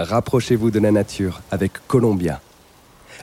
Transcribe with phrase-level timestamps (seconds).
[0.00, 2.40] Rapprochez-vous de la nature avec Columbia.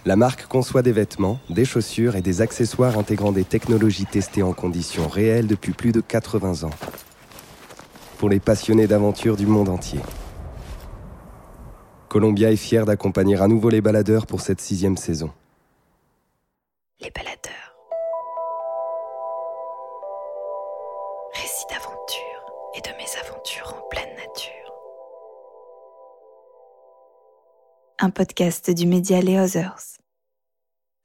[0.05, 4.51] La marque conçoit des vêtements, des chaussures et des accessoires intégrant des technologies testées en
[4.51, 6.73] conditions réelles depuis plus de 80 ans.
[8.17, 10.01] Pour les passionnés d'aventure du monde entier.
[12.09, 15.31] Columbia est fier d'accompagner à nouveau les baladeurs pour cette sixième saison.
[16.99, 17.44] Les baladeurs.
[28.05, 29.97] Un podcast du média Les Others.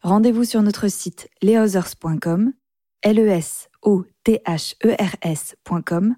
[0.02, 2.52] Rendez-vous sur notre site lesothers.com,
[3.00, 6.16] l e s o t h e r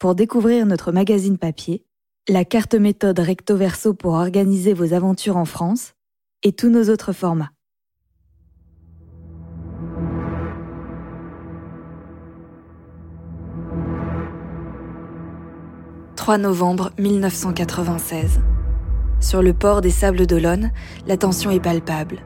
[0.00, 1.84] pour découvrir notre magazine papier,
[2.28, 5.94] la carte méthode recto verso pour organiser vos aventures en France
[6.42, 7.52] et tous nos autres formats.
[16.16, 18.40] 3 novembre 1996.
[19.20, 20.70] Sur le port des Sables d'Olonne,
[21.06, 22.18] la tension est palpable.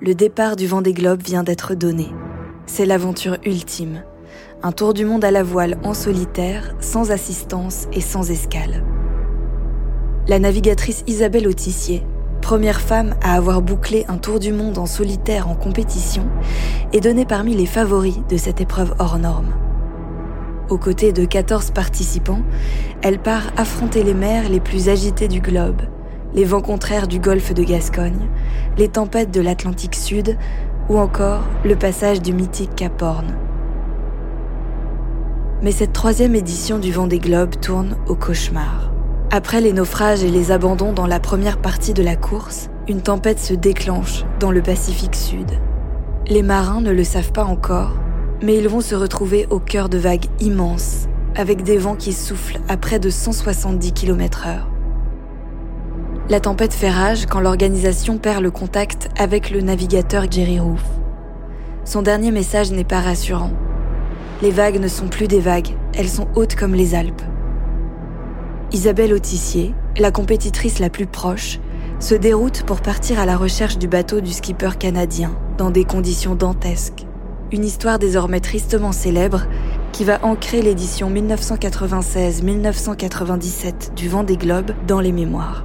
[0.00, 2.06] Le départ du Vendée Globe vient d'être donné.
[2.66, 4.04] C'est l'aventure ultime.
[4.62, 8.84] Un tour du monde à la voile en solitaire, sans assistance et sans escale.
[10.28, 12.06] La navigatrice Isabelle Autissier,
[12.40, 16.28] première femme à avoir bouclé un tour du monde en solitaire en compétition,
[16.92, 19.52] est donnée parmi les favoris de cette épreuve hors norme.
[20.70, 22.42] Aux côtés de 14 participants,
[23.02, 25.82] elle part affronter les mers les plus agitées du globe,
[26.34, 28.28] les vents contraires du golfe de Gascogne,
[28.76, 30.36] les tempêtes de l'Atlantique Sud
[30.88, 33.26] ou encore le passage du mythique Cap Horn.
[35.62, 38.90] Mais cette troisième édition du Vent des Globes tourne au cauchemar.
[39.30, 43.38] Après les naufrages et les abandons dans la première partie de la course, une tempête
[43.38, 45.50] se déclenche dans le Pacifique Sud.
[46.26, 47.96] Les marins ne le savent pas encore,
[48.42, 52.60] mais ils vont se retrouver au cœur de vagues immenses, avec des vents qui soufflent
[52.68, 54.73] à près de 170 km/h.
[56.28, 60.82] La tempête fait rage quand l'organisation perd le contact avec le navigateur Jerry Roof.
[61.84, 63.52] Son dernier message n'est pas rassurant.
[64.42, 67.22] Les vagues ne sont plus des vagues, elles sont hautes comme les Alpes.
[68.72, 71.60] Isabelle Autissier, la compétitrice la plus proche,
[72.00, 76.34] se déroute pour partir à la recherche du bateau du skipper canadien, dans des conditions
[76.34, 77.06] dantesques
[77.54, 79.46] une histoire désormais tristement célèbre
[79.92, 85.64] qui va ancrer l'édition 1996-1997 du Vent des Globes dans les mémoires.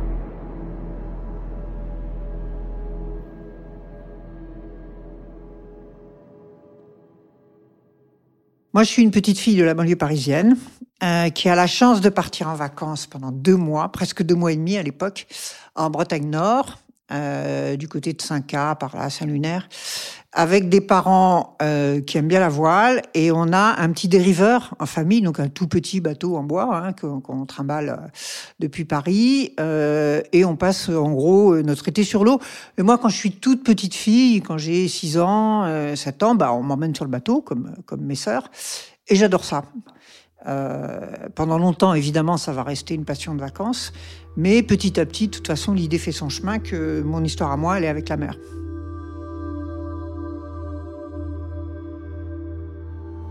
[8.73, 10.55] Moi, je suis une petite fille de la banlieue parisienne
[11.01, 14.51] euh, qui a la chance de partir en vacances pendant deux mois, presque deux mois
[14.51, 15.25] et demi à l'époque,
[15.73, 16.77] en Bretagne Nord,
[17.11, 19.67] euh, du côté de Saint-Cas, par là, Saint-Lunaire,
[20.31, 24.75] avec des parents euh, qui aiment bien la voile, et on a un petit dériveur
[24.79, 28.07] en famille, donc un tout petit bateau en bois hein, qu'on trimballe euh,
[28.59, 32.39] depuis Paris, et on passe en gros notre été sur l'eau.
[32.77, 36.53] Et moi, quand je suis toute petite fille, quand j'ai 6 ans, 7 ans, bah,
[36.53, 38.51] on m'emmène sur le bateau, comme, comme mes sœurs,
[39.07, 39.63] et j'adore ça.
[41.35, 43.93] pendant longtemps, évidemment, ça va rester une passion de vacances,
[44.39, 47.57] mais petit à petit, de toute façon, l'idée fait son chemin que mon histoire à
[47.57, 48.37] moi, elle est avec la mer.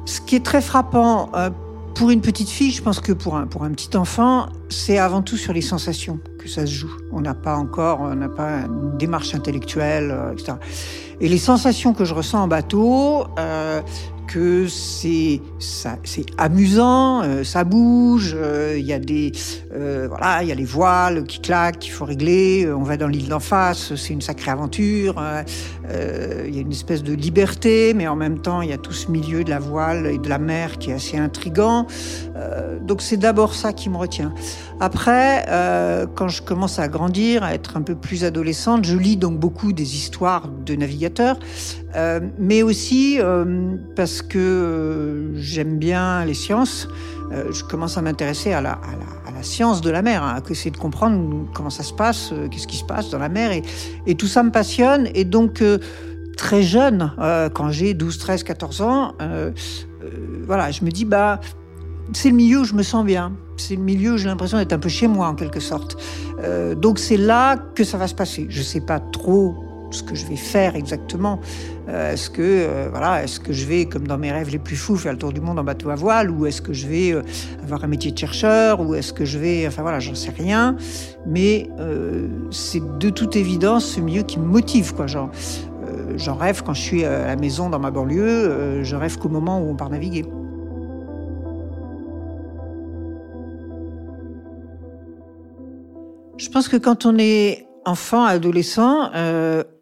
[0.04, 1.48] Ce qui est très frappant euh,
[1.94, 5.22] pour une petite fille, je pense que pour un, pour un petit enfant, c'est avant
[5.22, 6.92] tout sur les sensations que ça se joue.
[7.10, 10.58] On n'a pas encore, on n'a pas une démarche intellectuelle, euh, etc.
[11.22, 13.80] Et les sensations que je ressens en bateau, euh,
[14.28, 15.40] que c'est
[16.36, 19.32] amusant, euh, ça bouge, euh, il y a des
[19.74, 22.70] euh, voilà, il y a les voiles qui claquent, qu'il faut régler.
[22.70, 25.20] On va dans l'île d'en face, c'est une sacrée aventure.
[25.90, 28.92] Il y a une espèce de liberté, mais en même temps, il y a tout
[28.92, 31.86] ce milieu de la voile et de la mer qui est assez intrigant.
[32.82, 34.32] donc c'est d'abord ça qui me retient.
[34.80, 35.44] Après,
[36.14, 39.72] quand je commence à grandir, à être un peu plus adolescente, je lis donc beaucoup
[39.72, 41.38] des histoires de navigateurs.
[41.96, 46.88] Euh, mais aussi euh, parce que euh, j'aime bien les sciences.
[47.30, 48.78] Je commence à m'intéresser à la,
[49.42, 52.76] science de la mer, hein, à essayer de comprendre comment ça se passe, qu'est-ce qui
[52.76, 53.52] se passe dans la mer.
[54.06, 55.08] Et, tout ça me passionne.
[55.14, 55.62] Et donc,
[56.36, 57.12] très jeune,
[57.54, 59.14] quand j'ai 12, 13, 14 ans,
[60.44, 61.40] voilà, je me dis, bah,
[62.12, 63.32] c'est le milieu où je me sens bien.
[63.56, 65.96] C'est le milieu où j'ai l'impression d'être un peu chez moi, en quelque sorte.
[66.76, 68.46] donc, c'est là que ça va se passer.
[68.50, 71.40] Je sais pas trop ce que je vais faire exactement.
[71.88, 74.76] Euh, est-ce que euh, voilà, est-ce que je vais, comme dans mes rêves les plus
[74.76, 77.12] fous, faire le tour du monde en bateau à voile, ou est-ce que je vais
[77.12, 77.22] euh,
[77.62, 80.76] avoir un métier de chercheur, ou est-ce que je vais, enfin voilà, j'en sais rien.
[81.26, 81.68] Mais
[82.50, 85.06] c'est de toute évidence ce milieu qui me motive, quoi.
[85.06, 85.30] Genre,
[86.16, 88.82] j'en rêve quand je suis à la maison dans ma banlieue.
[88.82, 90.24] je rêve qu'au moment où on part naviguer.
[96.38, 99.10] Je pense que quand on est enfant, adolescent,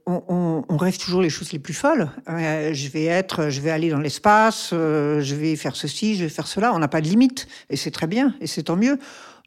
[0.07, 2.11] on, rêve toujours les choses les plus folles.
[2.29, 6.25] Euh, je vais être, je vais aller dans l'espace, euh, je vais faire ceci, je
[6.25, 6.73] vais faire cela.
[6.75, 8.99] On n'a pas de limite, et c'est très bien, et c'est tant mieux.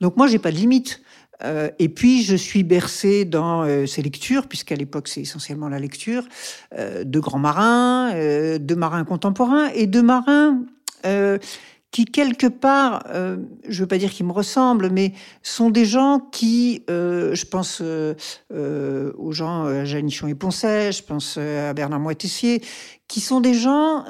[0.01, 1.01] Donc moi, j'ai pas de limite.
[1.79, 6.23] et puis je suis bercée dans ces lectures, puisqu'à l'époque c'est essentiellement la lecture,
[6.77, 10.59] de grands marins, de marins contemporains et de marins
[11.91, 13.37] qui quelque part, euh,
[13.67, 17.79] je veux pas dire qu'ils me ressemblent, mais sont des gens qui, euh, je pense
[17.81, 18.13] euh,
[18.53, 22.61] euh aux gens à Janichon et Poncet, je pense à Bernard Moitessier,
[23.07, 24.05] qui sont des gens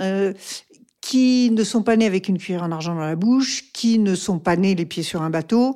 [1.02, 4.14] qui ne sont pas nés avec une cuillère en argent dans la bouche, qui ne
[4.14, 5.76] sont pas nés les pieds sur un bateau,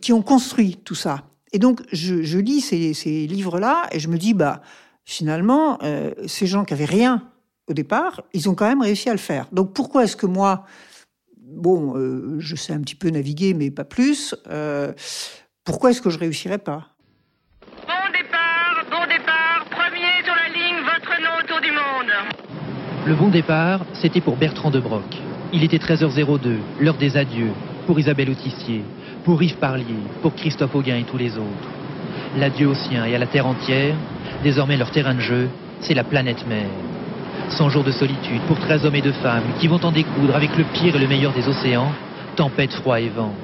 [0.00, 1.24] qui ont construit tout ça.
[1.52, 4.62] Et donc, je, lis ces, ces livres-là et je me dis, bah,
[5.04, 5.78] finalement,
[6.26, 7.28] ces gens qui avaient rien
[7.66, 9.46] au départ, ils ont quand même réussi à le faire.
[9.52, 10.64] Donc, pourquoi est-ce que moi,
[11.50, 14.34] bon, euh, je sais un petit peu naviguer, mais pas plus.
[14.48, 14.92] Euh,
[15.64, 16.88] pourquoi est-ce que je réussirais pas?
[17.86, 22.12] Bon départ, bon départ, premier sur la ligne, votre nom autour du monde.
[23.06, 25.16] Le bon départ, c'était pour Bertrand de Broc.
[25.52, 27.50] Il était 13h02, l'heure des adieux,
[27.86, 28.84] pour Isabelle Autissier,
[29.24, 29.84] pour Yves Parlier,
[30.22, 31.68] pour Christophe Auguin et tous les autres.
[32.36, 33.96] L'adieu aux siens et à la terre entière,
[34.44, 35.48] désormais leur terrain de jeu,
[35.80, 36.68] c'est la planète mère.
[37.52, 40.56] 100 jours de solitude pour 13 hommes et 2 femmes qui vont en découdre avec
[40.56, 41.92] le pire et le meilleur des océans,
[42.36, 43.34] tempête, froid et vent.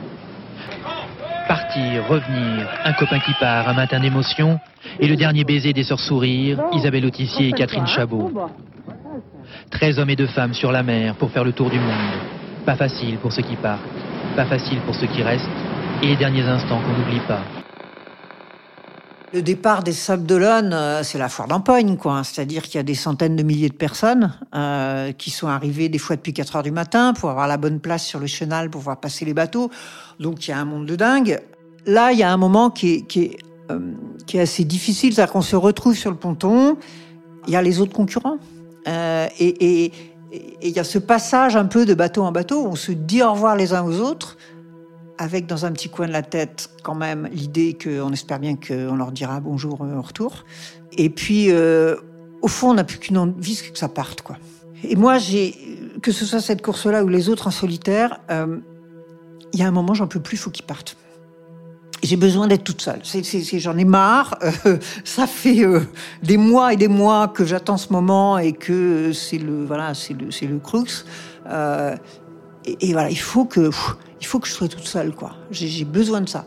[1.49, 4.59] Partir, revenir, un copain qui part, un matin d'émotion,
[4.99, 8.33] et le dernier baiser des sœurs sourires, Isabelle Autissier et Catherine Chabot.
[9.71, 12.17] 13 hommes et 2 femmes sur la mer pour faire le tour du monde.
[12.65, 13.81] Pas facile pour ceux qui partent,
[14.35, 15.47] pas facile pour ceux qui restent,
[16.03, 17.43] et les derniers instants qu'on n'oublie pas.
[19.33, 22.23] Le départ des Sables d'Olonne, euh, c'est la foire d'empoigne, quoi.
[22.23, 25.99] C'est-à-dire qu'il y a des centaines de milliers de personnes euh, qui sont arrivées des
[25.99, 28.83] fois depuis 4 heures du matin pour avoir la bonne place sur le chenal pour
[28.83, 29.69] voir passer les bateaux.
[30.21, 31.41] Donc il y a un monde de dingue.
[31.87, 33.39] Là, il y a un moment qui est, qui est,
[33.73, 33.81] euh,
[34.27, 36.77] qui est assez difficile, c'est-à-dire qu'on se retrouve sur le ponton,
[37.49, 38.39] il y a les autres concurrents.
[38.87, 39.93] Et, et,
[40.63, 43.33] il y a ce passage un peu de bateau en bateau, on se dit au
[43.33, 44.37] revoir les uns aux autres
[45.19, 48.97] avec dans un petit coin de la tête quand même l'idée qu'on espère bien qu'on
[48.97, 50.45] leur dira bonjour euh, au retour.
[50.93, 51.97] Et puis, euh,
[52.43, 54.37] au fond, on n'a plus qu'une envie que ça parte, quoi.
[54.85, 55.55] Et moi, j'ai
[56.03, 58.59] que ce soit cette course-là ou les autres en solitaire, euh,
[59.53, 60.97] il y a un moment, j'en peux plus, faut qu'ils partent.
[62.03, 63.01] J'ai besoin d'être toute seule.
[63.03, 64.39] J'en ai marre.
[65.05, 65.67] ça fait
[66.23, 70.13] des mois et des mois que j'attends ce moment et que c'est le voilà, c'est
[70.13, 71.05] le c'est le crux.
[72.67, 73.71] Et, voilà, il faut que
[74.21, 75.33] il faut que je sois toute seule, quoi.
[75.51, 76.45] J'ai besoin de ça.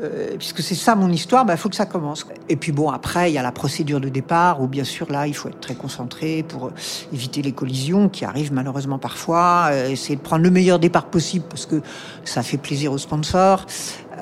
[0.00, 2.24] Euh, puisque c'est ça mon histoire, il bah, faut que ça commence.
[2.48, 5.26] Et puis bon, après, il y a la procédure de départ, où bien sûr, là,
[5.26, 6.72] il faut être très concentré pour euh,
[7.12, 11.46] éviter les collisions qui arrivent malheureusement parfois, euh, essayer de prendre le meilleur départ possible,
[11.48, 11.82] parce que
[12.24, 13.66] ça fait plaisir aux sponsors.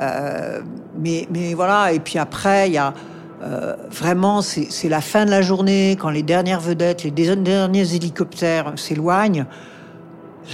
[0.00, 0.62] Euh,
[0.98, 2.94] mais, mais voilà, et puis après, il y a...
[3.42, 8.72] Euh, vraiment, c'est la fin de la journée, quand les dernières vedettes, les derniers hélicoptères
[8.76, 9.44] s'éloignent.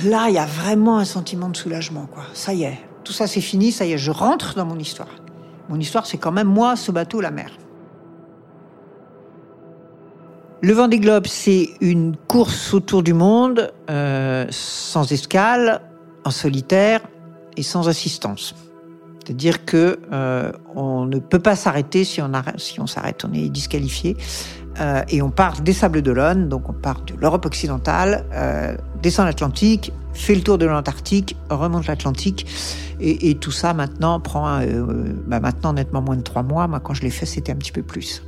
[0.05, 2.25] Là, il y a vraiment un sentiment de soulagement, quoi.
[2.33, 5.11] Ça y est, tout ça c'est fini, ça y est, je rentre dans mon histoire.
[5.69, 7.51] Mon histoire, c'est quand même moi, ce bateau, la mer.
[10.61, 15.83] Le Vendée Globe, c'est une course autour du monde, euh, sans escale,
[16.25, 17.01] en solitaire
[17.57, 18.55] et sans assistance.
[19.25, 23.33] C'est-à-dire que euh, on ne peut pas s'arrêter si on arrête, si on s'arrête, on
[23.33, 24.17] est disqualifié.
[24.81, 29.27] Euh, et on part des Sables d'Olonne, donc on part de l'Europe occidentale, euh, descend
[29.27, 32.47] l'Atlantique, fait le tour de l'Antarctique, remonte l'Atlantique,
[33.01, 34.85] et, tout ça maintenant prend euh,
[35.27, 36.69] bah maintenant nettement moins de trois mois.
[36.69, 38.23] Moi, quand je l'ai fait, c'était un petit peu plus.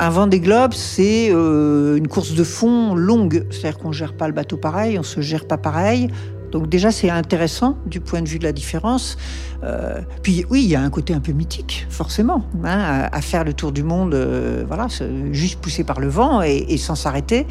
[0.00, 4.34] Un vent des globes, c'est une course de fond longue, c'est-à-dire qu'on gère pas le
[4.34, 6.08] bateau pareil, on se gère pas pareil.
[6.54, 9.16] Donc déjà, c'est intéressant du point de vue de la différence.
[9.64, 13.42] Euh, puis oui, il y a un côté un peu mythique, forcément, hein, à, faire
[13.42, 14.86] le tour du monde, euh, voilà,
[15.32, 17.48] juste poussé par le vent et, sans s'arrêter.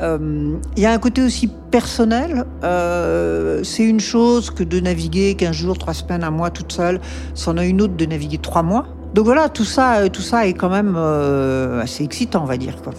[0.00, 2.44] Euh, il y a un côté aussi personnel.
[3.64, 7.00] C'est une chose que de naviguer 15 jours, 3 semaines, un mois toute seule.
[7.34, 8.86] C'en a une autre de naviguer 3 mois.
[9.12, 12.80] Donc voilà, tout ça, tout ça est quand même assez excitant, on va dire.
[12.80, 12.92] Quoi.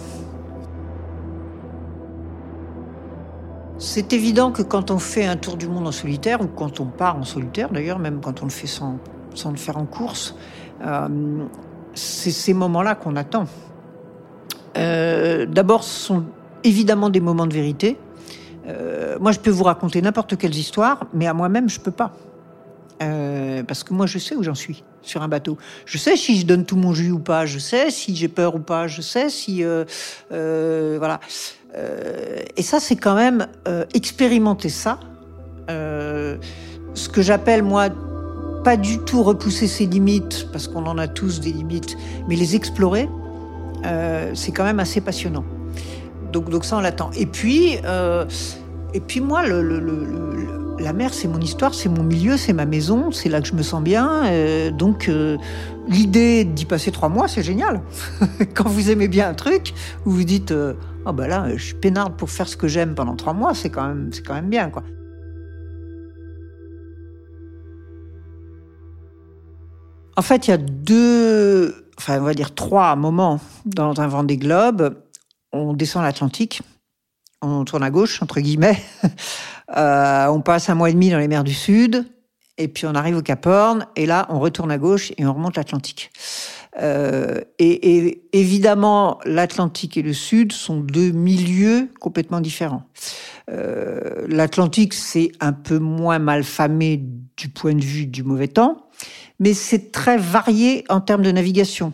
[3.78, 6.86] C'est évident que quand on fait un tour du monde en solitaire, ou quand on
[6.86, 8.98] part en solitaire d'ailleurs, même quand on le fait sans,
[9.34, 10.34] sans le faire en course,
[10.84, 11.08] euh,
[11.94, 13.44] c'est ces moments-là qu'on attend.
[14.76, 16.24] Euh, D'abord, ce sont
[16.64, 17.96] évidemment des moments de vérité.
[18.66, 22.12] Euh, moi, je peux vous raconter n'importe quelle histoire, mais à moi-même, je peux pas.
[23.00, 25.56] Euh, parce que moi, je sais où j'en suis sur un bateau.
[25.86, 27.46] Je sais si je donne tout mon jus ou pas.
[27.46, 28.88] Je sais si j'ai peur ou pas.
[28.88, 29.84] Je sais si euh,
[30.32, 31.20] euh voilà.
[31.76, 34.98] Euh, et ça, c'est quand même euh, expérimenter ça.
[35.70, 36.36] Euh,
[36.94, 37.88] ce que j'appelle moi
[38.64, 41.96] pas du tout repousser ses limites, parce qu'on en a tous des limites,
[42.28, 43.08] mais les explorer,
[44.34, 45.44] c'est quand même assez passionnant.
[46.32, 47.10] Donc, ça, on l'attend.
[47.16, 47.74] Et puis,
[48.94, 53.28] et puis moi, la mer, c'est mon histoire, c'est mon milieu, c'est ma maison, c'est
[53.28, 54.24] là que je me sens bien.
[54.72, 55.08] Donc,
[55.88, 57.80] l'idée d'y passer trois mois, c'est génial.
[58.54, 59.72] Quand vous aimez bien un truc,
[60.04, 60.52] vous vous dites,
[61.08, 63.86] oh là, je suis peinarde pour faire ce que j'aime pendant trois mois, c'est quand
[63.86, 64.82] même, c'est quand même bien, quoi.
[70.16, 74.36] En fait, il y a deux, enfin, on va dire trois moments dans un Vendée
[74.36, 74.96] Globe.
[75.52, 76.60] On descend l'Atlantique,
[77.40, 78.80] on tourne à gauche, entre guillemets.
[79.76, 82.06] Euh, on passe un mois et demi dans les mers du Sud,
[82.56, 85.34] et puis on arrive au Cap Horn, et là, on retourne à gauche et on
[85.34, 86.10] remonte l'Atlantique.
[86.80, 92.84] Euh, et, évidemment, l'Atlantique et le Sud sont deux milieux complètement différents.
[93.50, 97.02] Euh, L'Atlantique, c'est un peu moins mal famé
[97.36, 98.88] du point de vue du mauvais temps,
[99.38, 101.92] mais c'est très varié en termes de navigation.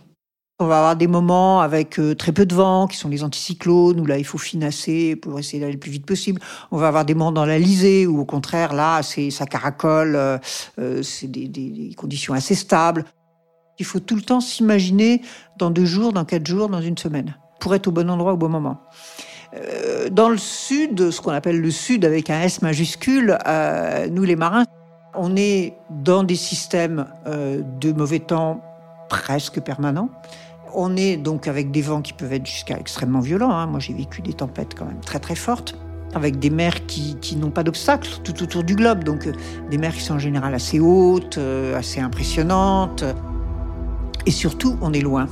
[0.61, 3.99] On va avoir des moments avec euh, très peu de vent, qui sont les anticyclones,
[3.99, 6.41] où là, il faut finasser pour essayer d'aller le plus vite possible.
[6.71, 10.41] On va avoir des moments dans l'Alizé, où au contraire, là, c'est ça caracole,
[11.03, 13.05] c'est des, conditions assez stables.
[13.79, 15.23] Il faut tout le temps s'imaginer
[15.57, 18.37] dans deux jours, dans quatre jours, dans une semaine, pour être au bon endroit au
[18.37, 18.79] bon moment.
[19.55, 24.23] Euh, dans le sud, ce qu'on appelle le sud avec un S majuscule, euh, nous
[24.25, 24.65] les marins,
[25.15, 28.61] on est dans des systèmes de mauvais temps
[29.09, 30.09] presque permanents
[30.75, 33.53] on est donc avec des vents qui peuvent être jusqu'à extrêmement violents.
[33.53, 33.67] Hein.
[33.67, 35.77] Moi, j'ai vécu des tempêtes quand même très très fortes,
[36.15, 39.05] avec des mers qui, qui n'ont pas d'obstacles tout autour du globe.
[39.05, 39.33] Donc, euh,
[39.71, 43.05] des mers qui sont en général assez hautes, euh, assez impressionnantes.
[44.27, 45.29] Et surtout, on est loin.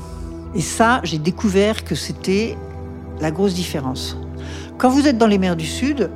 [0.55, 2.57] Et ça, j'ai découvert que c'était
[3.21, 4.17] la grosse différence.
[4.79, 6.11] Quand vous êtes dans les mers du Sud,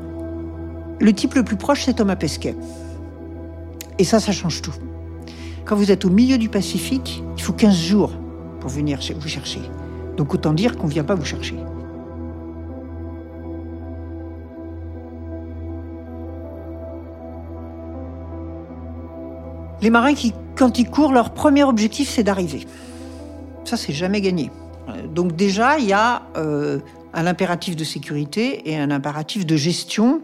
[0.99, 2.56] le type le plus proche, c'est Thomas Pesquet.
[3.99, 4.75] Et ça, ça change tout.
[5.64, 8.12] Quand vous êtes au milieu du Pacifique, il faut 15 jours
[8.61, 9.61] pour venir vous chercher.
[10.16, 11.56] Donc autant dire qu'on ne vient pas vous chercher.
[19.83, 20.14] Les marins
[20.56, 22.66] quand ils courent, leur premier objectif, c'est d'arriver.
[23.64, 24.50] Ça, c'est jamais gagné.
[25.12, 26.78] Donc déjà, il y a euh,
[27.12, 30.23] un impératif de sécurité et un impératif de gestion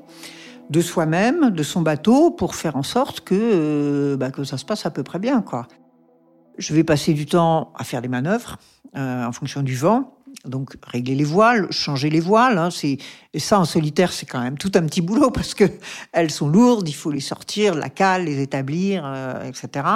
[0.70, 4.64] de soi-même, de son bateau, pour faire en sorte que, euh, bah, que ça se
[4.64, 5.42] passe à peu près bien.
[5.42, 5.66] quoi.
[6.56, 8.58] Je vais passer du temps à faire des manœuvres
[8.96, 10.14] euh, en fonction du vent.
[10.44, 12.98] Donc régler les voiles, changer les voiles, hein, et
[13.38, 15.64] ça en solitaire c'est quand même tout un petit boulot parce que
[16.12, 19.86] elles sont lourdes, il faut les sortir, la cale, les établir, euh, etc.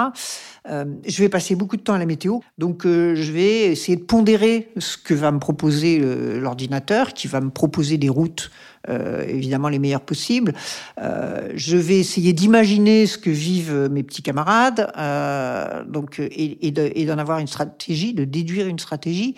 [0.69, 3.97] Euh, je vais passer beaucoup de temps à la météo, donc euh, je vais essayer
[3.97, 5.99] de pondérer ce que va me proposer
[6.39, 8.51] l'ordinateur, qui va me proposer des routes
[8.89, 10.53] euh, évidemment les meilleures possibles.
[11.01, 17.17] Euh, je vais essayer d'imaginer ce que vivent mes petits camarades, euh, donc et d'en
[17.17, 19.35] avoir une stratégie, de déduire une stratégie.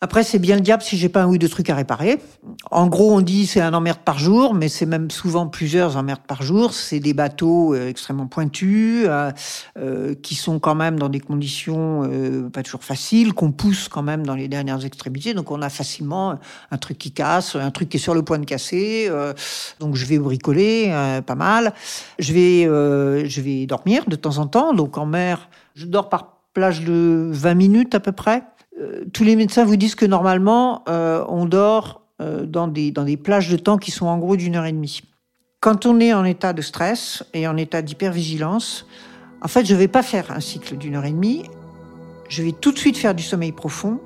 [0.00, 2.20] Après, c'est bien le diable si j'ai pas un ou deux trucs à réparer.
[2.70, 6.22] En gros, on dit c'est un emmerde par jour, mais c'est même souvent plusieurs emmerdes
[6.24, 6.72] par jour.
[6.72, 9.32] C'est des bateaux euh, extrêmement pointus, euh,
[9.76, 14.04] euh, qui sont quand même dans des conditions euh, pas toujours faciles, qu'on pousse quand
[14.04, 15.34] même dans les dernières extrémités.
[15.34, 16.38] Donc, on a facilement
[16.70, 19.10] un truc qui casse, un truc qui est sur le point de casser.
[19.80, 20.92] Donc, je vais bricoler
[21.26, 21.74] pas mal.
[22.20, 22.62] Je vais,
[23.28, 24.74] je vais dormir de temps en temps.
[24.74, 28.44] Donc, en mer, je dors par plage de 20 minutes à peu près.
[28.80, 33.04] Euh, tous les médecins vous disent que normalement, euh, on dort euh, dans, des, dans
[33.04, 35.02] des plages de temps qui sont en gros d'une heure et demie.
[35.60, 38.86] Quand on est en état de stress et en état d'hypervigilance,
[39.42, 41.44] en fait, je ne vais pas faire un cycle d'une heure et demie.
[42.28, 44.00] Je vais tout de suite faire du sommeil profond,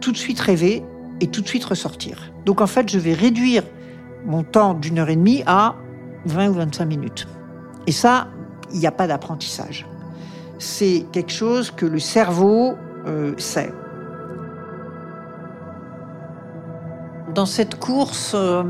[0.00, 0.82] tout de suite rêver
[1.20, 2.32] et tout de suite ressortir.
[2.44, 3.62] Donc en fait, je vais réduire
[4.24, 5.76] mon temps d'une heure et demie à
[6.24, 7.28] 20 ou 25 minutes.
[7.86, 8.28] Et ça,
[8.72, 9.86] il n'y a pas d'apprentissage.
[10.58, 12.74] C'est quelque chose que le cerveau
[13.08, 13.34] euh.
[17.34, 18.62] Dans cette course, euh,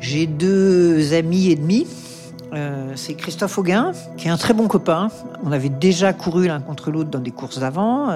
[0.00, 1.86] j'ai deux amis et demi.
[2.52, 5.08] Euh, c'est Christophe Auguin, qui est un très bon copain.
[5.44, 8.08] On avait déjà couru l'un contre l'autre dans des courses d'avant,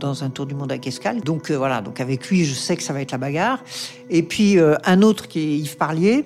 [0.00, 1.20] dans un tour du monde à Escale.
[1.20, 3.60] Donc voilà, donc avec lui, je sais que ça va être la bagarre.
[4.08, 6.24] Et puis un autre qui est Yves Parlier,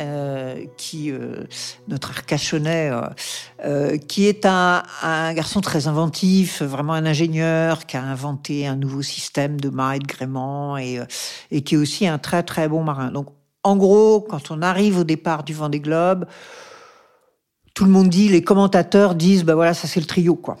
[0.00, 1.44] euh, qui euh,
[1.86, 2.90] notre Arcachonnais,
[3.64, 4.82] euh, qui est un,
[5.34, 9.98] garçon très inventif, vraiment un ingénieur, qui a inventé un nouveau système de mât et
[9.98, 11.00] de gréement, et,
[11.50, 13.10] et qui est aussi un très très bon marin.
[13.10, 13.28] Donc,
[13.64, 16.26] en gros, quand on arrive au départ du Vendée Globe,
[17.74, 20.56] tout le monde dit, les commentateurs disent, ben voilà, ça c'est le trio, quoi.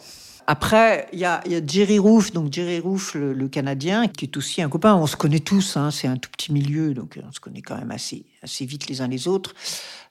[0.52, 4.68] Après, il y a, Jerry Roof, donc Jerry Roof, le, Canadien, qui est aussi un
[4.68, 4.94] copain.
[4.94, 7.78] On se connaît tous, hein, c'est un tout petit milieu, donc on se connaît quand
[7.78, 9.54] même assez, assez vite les uns les autres.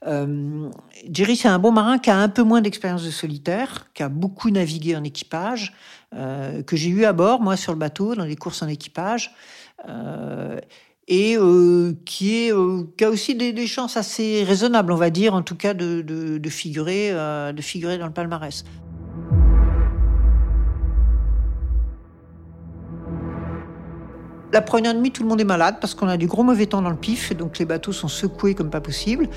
[0.07, 0.67] Euh,
[1.13, 4.09] Jerry, c'est un bon marin qui a un peu moins d'expérience de solitaire, qui a
[4.09, 5.73] beaucoup navigué en équipage,
[6.15, 9.35] euh, que j'ai eu à bord, moi, sur le bateau, dans des courses en équipage.
[9.87, 10.59] Euh,
[11.07, 11.37] et
[12.05, 17.11] qui, a aussi des, chances assez raisonnables, on va dire, en tout cas, de figurer,
[17.11, 18.63] de figurer dans le palmarès.
[24.53, 26.81] La première nuit, tout le monde est malade parce qu'on a du gros mauvais temps
[26.81, 29.29] dans le pif, donc les bateaux sont secoués comme pas possible.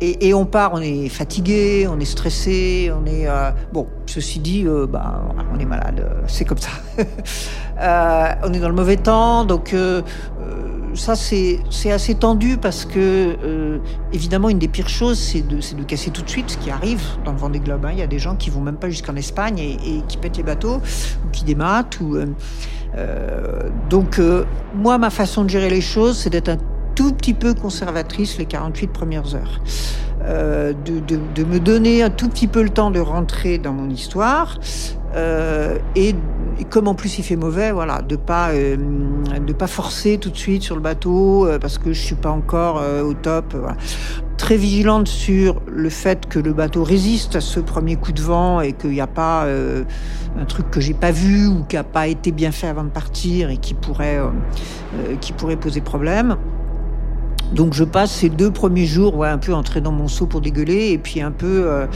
[0.00, 3.86] Et, on part, on est fatigué, on est stressé, on est euh, bon.
[4.06, 5.22] Ceci dit, euh, bah,
[5.54, 6.70] on est malade, euh, c'est comme ça.
[8.44, 9.74] on est dans le mauvais temps, donc
[10.94, 11.60] ça c'est
[11.90, 13.80] assez tendu parce que
[14.12, 17.02] évidemment une des pires choses c'est de, de casser tout de suite, ce qui arrive
[17.24, 17.84] dans le Vendée Globe.
[17.84, 17.90] Hein.
[17.92, 20.42] Il y a des gens qui vont même pas jusqu'en Espagne et, qui pètent les
[20.42, 22.16] bateaux ou qui dématent ou
[22.96, 26.58] euh, donc, euh, moi, ma façon de gérer les choses, c'est d'être un
[26.94, 29.60] tout petit peu conservatrice les 48 premières heures.
[30.22, 33.90] Euh, de, de, me donner un tout petit peu le temps de rentrer dans mon
[33.90, 34.58] histoire
[35.14, 36.14] euh, et,
[36.70, 40.36] comme en plus il fait mauvais, voilà, de pas euh, de pas forcer tout de
[40.36, 43.54] suite sur le bateau parce que je suis pas encore au top.
[44.36, 48.60] Très vigilante sur le fait que le bateau résiste à ce premier coup de vent
[48.60, 49.84] et qu'il n'y a pas euh,
[50.38, 52.90] un truc que j'ai pas vu ou qui n'a pas été bien fait avant de
[52.90, 54.26] partir et qui pourrait, euh,
[54.96, 56.36] euh, qui pourrait poser problème.
[57.52, 60.90] Donc je passe ces deux premiers jours un peu entré dans mon seau pour dégueuler
[60.90, 61.86] et puis un peu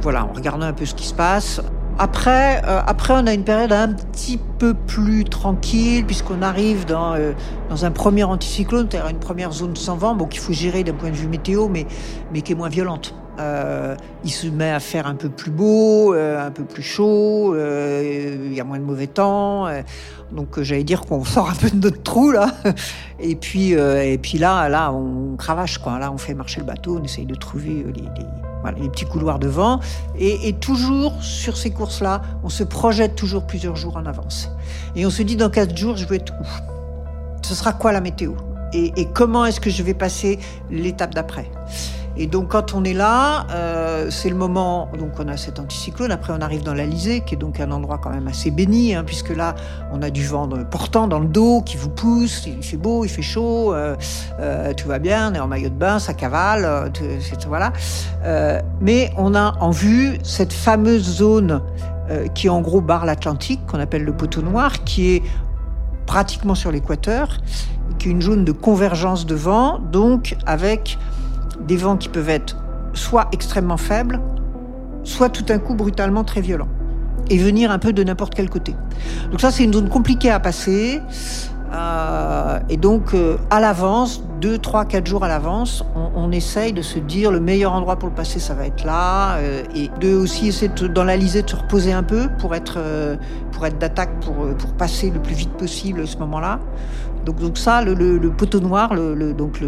[0.00, 1.60] voilà en regardant un peu ce qui se passe.
[2.02, 7.12] Après, euh, après, on a une période un petit peu plus tranquille puisqu'on arrive dans,
[7.12, 7.32] euh,
[7.68, 10.94] dans un premier anticyclone, c'est-à-dire une première zone sans vent, bon, qu'il faut gérer d'un
[10.94, 11.86] point de vue météo, mais,
[12.32, 13.14] mais qui est moins violente.
[13.38, 17.54] Euh, il se met à faire un peu plus beau, euh, un peu plus chaud,
[17.54, 19.66] il y a moins de mauvais temps.
[20.32, 22.50] donc j'allais dire qu'on sort un peu de notre trou là.
[23.18, 25.98] Et puis, et puis là, là, on cravache quoi.
[25.98, 29.38] Là, on fait marcher le bateau, on essaye de trouver les, les les petits couloirs
[29.38, 29.80] de vent.
[30.18, 34.50] Et, toujours sur ces courses-là, on se projette toujours plusieurs jours en avance.
[34.96, 36.46] Et on se dit dans quatre jours, je veux être où?
[37.42, 38.34] Ce sera quoi la météo?
[38.72, 40.38] Et comment est-ce que je vais passer
[40.70, 41.50] l'étape d'après?
[42.16, 46.10] Et donc quand on est là, euh, c'est le moment, donc on a cet anticyclone,
[46.10, 49.04] après on arrive dans l'Alizé, qui est donc un endroit quand même assez béni, hein,
[49.04, 49.54] puisque là
[49.92, 53.08] on a du vent portant dans le dos qui vous pousse, il fait beau, il
[53.08, 53.96] fait chaud, euh,
[54.40, 56.92] euh, tout va bien, on est en maillot de bain, ça cavale,
[57.46, 57.72] voilà.
[58.80, 61.62] Mais on a en vue cette fameuse zone
[62.34, 65.22] qui en gros barre l'Atlantique, qu'on appelle le poteau noir, qui est
[66.06, 67.38] pratiquement sur l'équateur,
[67.98, 70.98] qui est une zone de convergence de vent, donc avec
[71.66, 72.56] des vents qui peuvent être
[72.92, 74.20] soit extrêmement faibles,
[75.04, 76.68] soit tout d'un coup brutalement très violents,
[77.28, 78.74] et venir un peu de n'importe quel côté.
[79.30, 81.00] Donc ça, c'est une zone compliquée à passer.
[81.72, 85.84] Euh, et donc, euh, à l'avance, deux, trois, quatre jours à l'avance,
[86.16, 89.36] on, essaye de se dire le meilleur endroit pour le passer, ça va être là,
[89.36, 92.78] euh, et de aussi essayer dans l'Alizé de se reposer un peu pour être,
[93.64, 96.60] être d'attaque, pour, pour passer le plus vite possible ce moment-là.
[97.24, 98.94] Donc, ça, le, poteau noir,
[99.36, 99.60] donc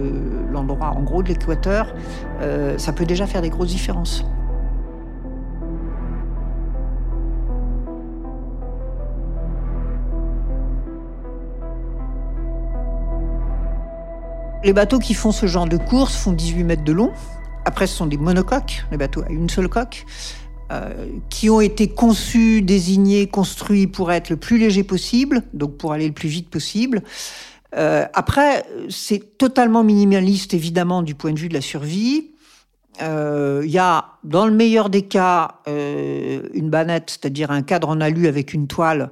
[0.51, 1.95] l'endroit en gros de l'équateur,
[2.41, 4.25] euh, ça peut déjà faire des grosses différences.
[14.65, 17.11] Les bateaux qui font ce genre de course font 18 mètres de long.
[17.65, 20.05] Après, ce sont des monocoques, les bateaux à une seule coque.
[20.73, 20.91] Euh,
[21.29, 26.07] qui ont été conçus, désignés, construits pour être le plus léger possible, donc pour aller
[26.07, 27.03] le plus vite possible.
[27.77, 32.31] Euh, après, c'est totalement minimaliste, évidemment, du point de vue de la survie.
[33.03, 38.01] Euh, il y a, dans le meilleur des cas, une banette, c'est-à-dire un cadre en
[38.01, 39.11] alu avec une toile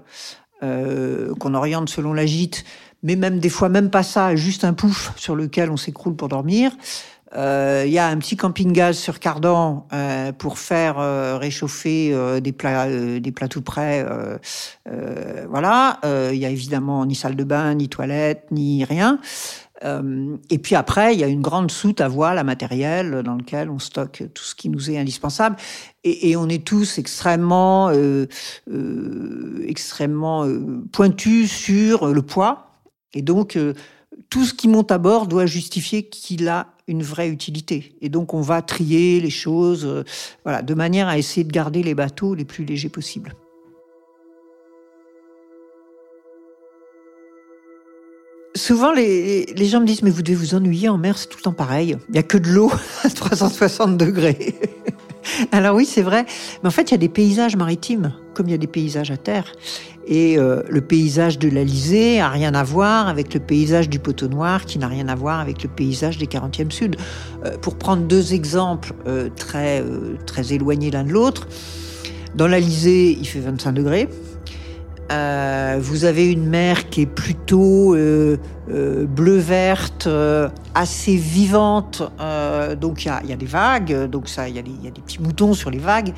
[0.63, 2.65] qu'on oriente selon la gîte,
[3.03, 6.29] mais même des fois, même pas ça, juste un pouf sur lequel on s'écroule pour
[6.29, 6.73] dormir.
[7.37, 12.53] Euh, il y a un petit camping-gaz sur Cardan euh, pour faire euh, réchauffer des
[12.53, 12.89] plats,
[13.21, 14.07] des plats tout prêts.
[15.49, 16.01] voilà.
[16.05, 19.21] Il y a évidemment ni salle de bain, ni toilette, ni rien.
[19.83, 23.71] et puis après, il y a une grande soute à voile, à matériel, dans lequel
[23.71, 25.57] on stocke tout ce qui nous est indispensable.
[26.05, 27.91] Et, on est tous extrêmement,
[29.67, 30.47] extrêmement
[30.93, 32.67] pointus sur le poids.
[33.13, 33.59] Et donc,
[34.31, 37.97] tout ce qui monte à bord doit justifier qu'il a une vraie utilité.
[38.01, 40.05] Et donc on va trier les choses, euh,
[40.45, 43.35] voilà, de manière à essayer de garder les bateaux les plus légers possibles.
[48.57, 51.39] Souvent, les, les, gens me disent, mais vous devez vous ennuyer en mer, c'est tout
[51.39, 51.97] le temps pareil.
[52.09, 52.71] Il n'y a que de l'eau
[53.05, 54.55] à 360 degrés.
[55.53, 56.27] Alors oui, c'est vrai.
[56.63, 59.11] Mais en fait, il y a des paysages maritimes, comme il y a des paysages
[59.11, 59.53] à terre.
[60.11, 64.27] Et euh, le paysage de l'Alizé a rien à voir avec le paysage du Poteau
[64.27, 66.97] Noir, qui n'a rien à voir avec le paysage des 40e Sud.
[67.45, 69.85] Euh, pour prendre deux exemples euh, très,
[70.53, 71.47] éloignés l'un de l'autre,
[72.35, 74.09] dans l'Alizé, il fait 25 degrés.
[75.11, 78.37] Euh, vous avez une mer qui est plutôt euh,
[78.71, 80.09] euh, bleu-verte,
[80.75, 82.03] assez vivante.
[82.81, 85.71] donc il y a, des vagues, donc ça, il y, a des petits moutons sur
[85.71, 86.13] les vagues,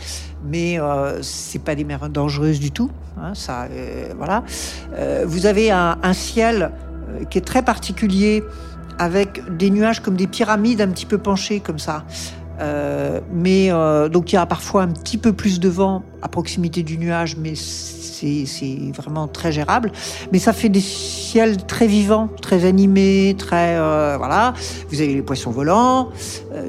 [0.44, 0.78] mais
[1.22, 2.90] c'est pas des mers dangereuses du tout.
[3.18, 3.68] Hein, ça,
[4.16, 4.44] voilà.
[5.24, 6.70] vous avez un, ciel
[7.30, 8.44] qui est très particulier,
[8.98, 12.04] avec des nuages comme des pyramides un petit peu penchés comme ça.
[13.32, 13.70] Mais
[14.10, 17.36] donc il y a parfois un petit peu plus de vent à proximité du nuage,
[17.36, 17.54] mais
[18.46, 19.92] c'est vraiment très gérable.
[20.32, 24.54] Mais ça fait des ciels très vivants, très animés, très euh, voilà.
[24.90, 26.10] Vous avez les poissons volants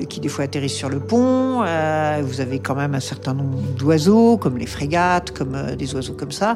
[0.09, 1.63] qui des fois atterrissent sur le pont.
[2.21, 6.31] vous avez quand même un certain nombre d'oiseaux, comme les frégates, comme des oiseaux comme
[6.31, 6.55] ça.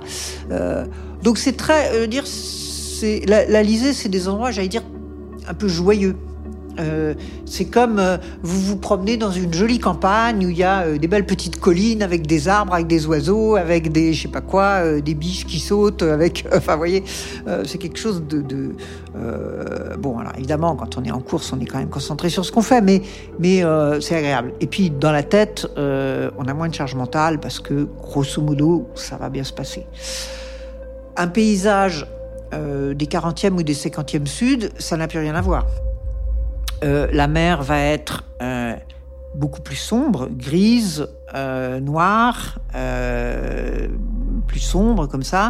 [1.23, 4.83] donc c'est très, dire, c'est l'Alizé, c'est des endroits, j'allais dire,
[5.47, 6.15] un peu joyeux.
[6.79, 7.13] Euh,
[7.45, 10.97] c'est comme euh, vous vous promenez dans une jolie campagne où il y a euh,
[10.97, 14.41] des belles petites collines avec des arbres, avec des oiseaux, avec des je sais pas
[14.41, 17.03] quoi, des biches qui sautent, avec enfin vous voyez,
[17.65, 18.75] c'est quelque chose de,
[19.97, 22.51] bon alors évidemment quand on est en course on est quand même concentré sur ce
[22.51, 23.01] qu'on fait, mais
[23.39, 23.63] mais
[24.01, 24.53] c'est agréable.
[24.59, 28.87] Et puis dans la tête on a moins de charge mentale parce que grosso modo
[28.95, 29.85] ça va bien se passer.
[31.15, 32.05] Un paysage
[32.51, 35.65] des 40e ou des 50e sud, ça n'a plus rien à voir.
[36.83, 38.75] Euh, la mer va être euh,
[39.35, 42.59] beaucoup plus sombre, grise, euh, noire,
[44.47, 45.49] plus sombre comme ça.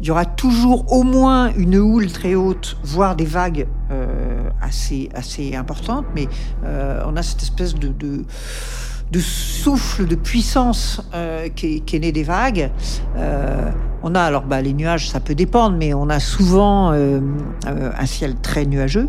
[0.00, 3.66] Il y aura toujours au moins une houle très haute, voire des vagues
[4.60, 6.28] assez assez importantes, mais
[6.62, 8.24] on a cette espèce de,
[9.20, 11.02] souffle, de puissance
[11.56, 12.70] qui, est, né des vagues.
[14.02, 18.36] on a alors bah, les nuages, ça peut dépendre, mais on a souvent un ciel
[18.36, 19.08] très nuageux.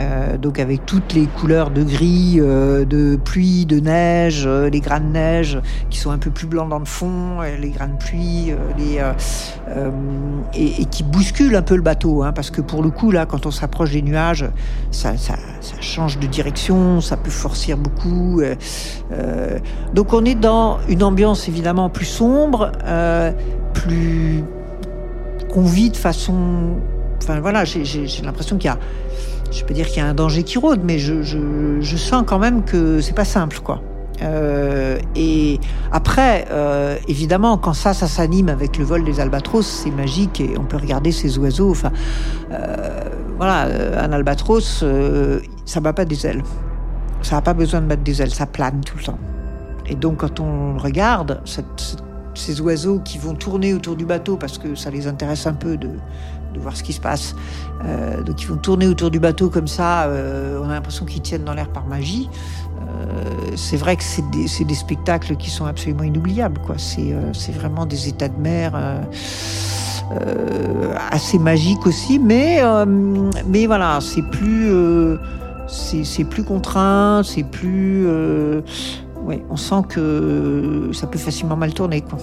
[0.00, 4.80] Euh, donc avec toutes les couleurs de gris, euh, de pluie, de neige, euh, les
[4.80, 5.60] grains de neige
[5.90, 8.54] qui sont un peu plus blancs dans le fond, les grains de pluie,
[10.54, 13.44] et, qui bousculent un peu le bateau, hein, parce que pour le coup là, quand
[13.46, 14.48] on s'approche des nuages,
[14.90, 18.42] ça, ça, ça, change de direction, ça peut forcir beaucoup.
[19.94, 22.72] donc on est dans une ambiance évidemment plus sombre,
[23.74, 24.44] plus
[25.52, 26.76] qu'on vit de façon,
[27.22, 28.78] enfin voilà, j'ai l'impression qu'il y a
[29.50, 32.38] je peux dire qu'il y a un danger qui rôde, mais je, je, sens quand
[32.38, 33.82] même que c'est pas simple, quoi.
[34.22, 35.58] Euh, et
[35.92, 40.58] après, euh, évidemment, quand ça, ça s'anime avec le vol des albatros, c'est magique et
[40.58, 41.70] on peut regarder ces oiseaux.
[41.70, 41.90] Enfin,
[42.52, 43.00] euh,
[43.38, 43.68] voilà,
[44.02, 44.84] un albatros,
[45.64, 46.42] ça bat pas des ailes.
[47.22, 49.18] Ça n'a pas besoin de battre des ailes, ça plane tout le temps.
[49.86, 51.42] Et donc, quand on regarde
[52.34, 55.76] ces oiseaux qui vont tourner autour du bateau parce que ça les intéresse un peu
[55.76, 55.90] de,
[56.52, 57.34] de voir ce qui se passe.
[57.84, 61.22] Euh, donc ils vont tourner autour du bateau comme ça, euh, on a l'impression qu'ils
[61.22, 62.28] tiennent dans l'air par magie.
[62.80, 66.60] Euh, c'est vrai que c'est des, des, spectacles qui sont absolument inoubliables.
[66.66, 66.76] Quoi.
[66.78, 68.72] C'est, c'est vraiment des états de mer
[71.10, 72.60] assez magiques aussi, mais,
[73.46, 74.72] mais voilà, c'est plus,
[75.68, 78.06] c'est plus contraint, c'est plus...
[79.24, 82.00] ouais, on sent que ça peut facilement mal tourner.
[82.00, 82.18] Quoi.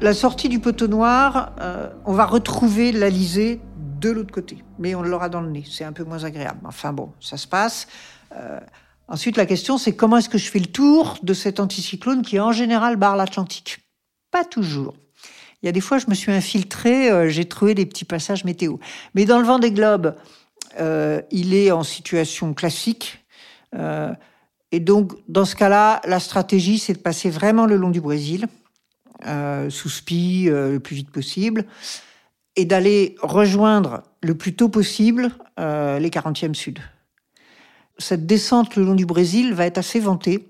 [0.00, 3.60] La sortie du poteau noir, euh, on va retrouver l'Alizé
[4.00, 5.64] de l'autre côté, mais on l'aura dans le nez.
[5.68, 6.60] C'est un peu moins agréable.
[6.64, 7.88] Enfin bon, ça se passe.
[8.36, 8.60] Euh,
[9.08, 12.38] ensuite, la question, c'est comment est-ce que je fais le tour de cet anticyclone qui,
[12.38, 13.80] en général, barre l'Atlantique?
[14.30, 14.94] Pas toujours.
[15.62, 18.44] Il y a des fois, je me suis infiltré, euh, j'ai trouvé des petits passages
[18.44, 18.76] météo.
[19.14, 20.14] Mais dans le vent des globes,
[21.32, 23.24] il est en situation classique.
[24.70, 28.46] et donc, dans ce cas-là, la stratégie, c'est de passer vraiment le long du Brésil
[29.26, 31.64] euh, sous SPI euh, le plus vite possible
[32.56, 36.78] et d'aller rejoindre le plus tôt possible euh, les 40e Sud.
[37.98, 40.48] Cette descente le long du Brésil va être assez vantée.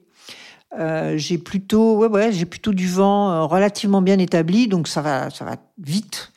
[1.14, 5.46] j'ai plutôt, ouais, ouais, j'ai plutôt du vent relativement bien établi, donc ça va, ça
[5.46, 6.32] va vite.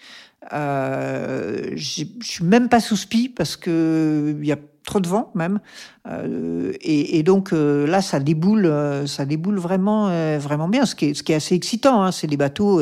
[0.51, 5.59] Je suis même pas sous SPI parce que il y a trop de vent même.
[6.07, 10.85] Euh, et, et, donc euh, là, ça déboule, euh, ça déboule vraiment, vraiment bien.
[10.85, 12.81] Ce qui est, ce qui est assez excitant, hein, c'est des bateaux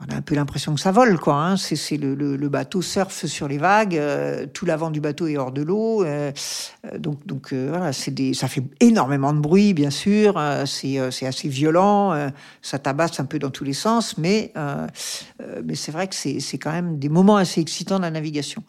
[0.00, 1.36] on a un peu l'impression que ça vole, quoi.
[1.36, 1.56] Hein.
[1.56, 5.52] C'est le, le, bateau surfe sur les vagues, euh, tout l'avant du bateau est hors
[5.52, 6.02] de l'eau.
[6.04, 6.32] Euh,
[6.84, 10.40] euh, donc, donc voilà, des, ça fait énormément de bruit, bien sûr.
[10.66, 14.52] c'est assez violent, ça tabasse un peu dans tous les sens, mais
[15.64, 18.62] mais c'est vrai que c'est quand même des moments assez excitants de la navigation.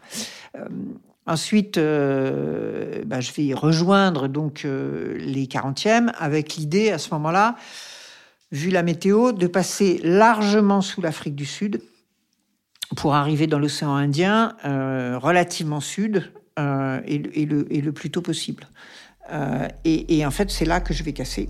[1.28, 7.56] Ensuite, bah, je vais rejoindre donc les 40e avec l'idée à ce moment-là
[8.52, 11.82] vu la météo, de passer largement sous l'Afrique du Sud
[12.96, 18.68] pour arriver dans l'océan Indien, euh, relativement sud, euh, et, le, plus tôt possible.
[19.32, 21.50] Euh, et, en fait, c'est là que je vais casser.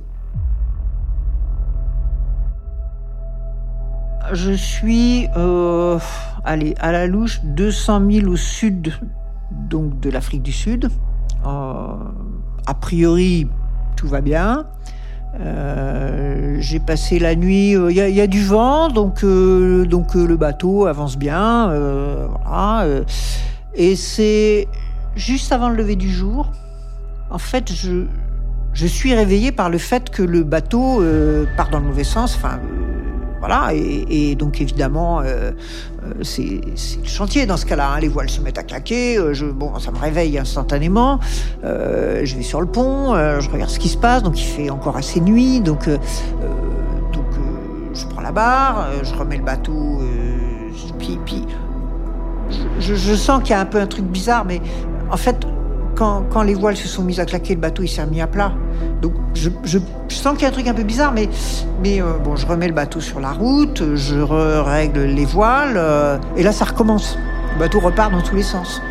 [4.34, 5.28] Je suis,
[6.44, 8.94] allez, à la louche, 200 000 au sud
[9.52, 10.90] donc de l'Afrique du Sud.
[11.44, 13.48] a priori,
[13.96, 14.66] tout va bien.
[15.40, 17.72] Euh, j'ai passé la nuit.
[17.72, 21.68] Il euh, y, a du vent, donc euh, donc le bateau avance bien.
[22.46, 22.86] voilà.
[23.74, 24.68] et c'est
[25.16, 26.52] juste avant le lever du jour.
[27.30, 28.06] En fait, je
[28.74, 31.02] je suis réveillé par le fait que le bateau
[31.56, 32.36] part dans le mauvais sens.
[32.36, 32.60] Enfin,
[33.48, 35.52] voilà, et, donc évidemment, euh,
[36.04, 37.92] euh, c'est le chantier dans ce cas-là.
[37.92, 38.00] Hein.
[38.00, 39.20] Les voiles se mettent à claquer.
[39.20, 41.20] Euh, je, bon, ça me réveille instantanément.
[41.62, 44.24] je vais sur le pont, je regarde ce qui se passe.
[44.24, 45.62] Donc il fait encore assez nuit.
[45.62, 46.00] Donc, je
[48.08, 50.02] prends la barre, je remets le bateau.
[50.98, 51.46] puis, puis
[52.80, 54.60] je, je sens qu'il y a un peu un truc bizarre, mais
[55.12, 55.46] en fait,
[55.96, 58.54] quand, les voiles se sont mises à claquer, le bateau il s'est remis à plat.
[59.02, 59.50] Donc je,
[60.10, 61.30] sens qu'il y a un truc un peu bizarre, mais,
[62.02, 66.44] euh, bon, je remets le bateau sur la route, je règle les voiles, euh, et
[66.44, 67.18] là ça recommence.
[67.54, 68.82] Le bateau repart dans tous les sens.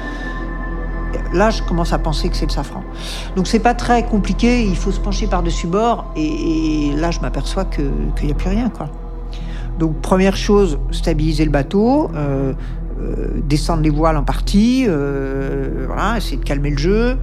[1.33, 2.83] Là, je commence à penser que c'est le safran.
[3.35, 7.65] Donc c'est pas très compliqué, il faut se pencher par-dessus bord, et, là je m'aperçois
[7.65, 7.91] qu'il
[8.23, 8.71] n'y a plus rien.
[9.79, 12.11] Donc première chose, stabiliser le bateau.
[12.15, 12.53] Euh,
[13.47, 17.17] descendre les voiles en partie, euh, voilà, essayer de calmer le jeu, euh,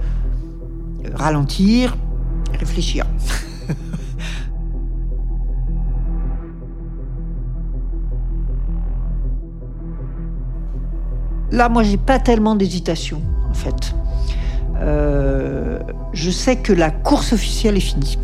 [1.14, 1.96] ralentir,
[2.58, 3.06] réfléchir.
[11.50, 13.94] Là, moi, j'ai pas tellement d'hésitation, en fait.
[16.14, 18.18] je sais que la course officielle est finie,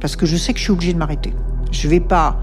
[0.00, 1.32] parce que je sais que je suis obligé de m'arrêter.
[1.72, 2.38] Je vais pas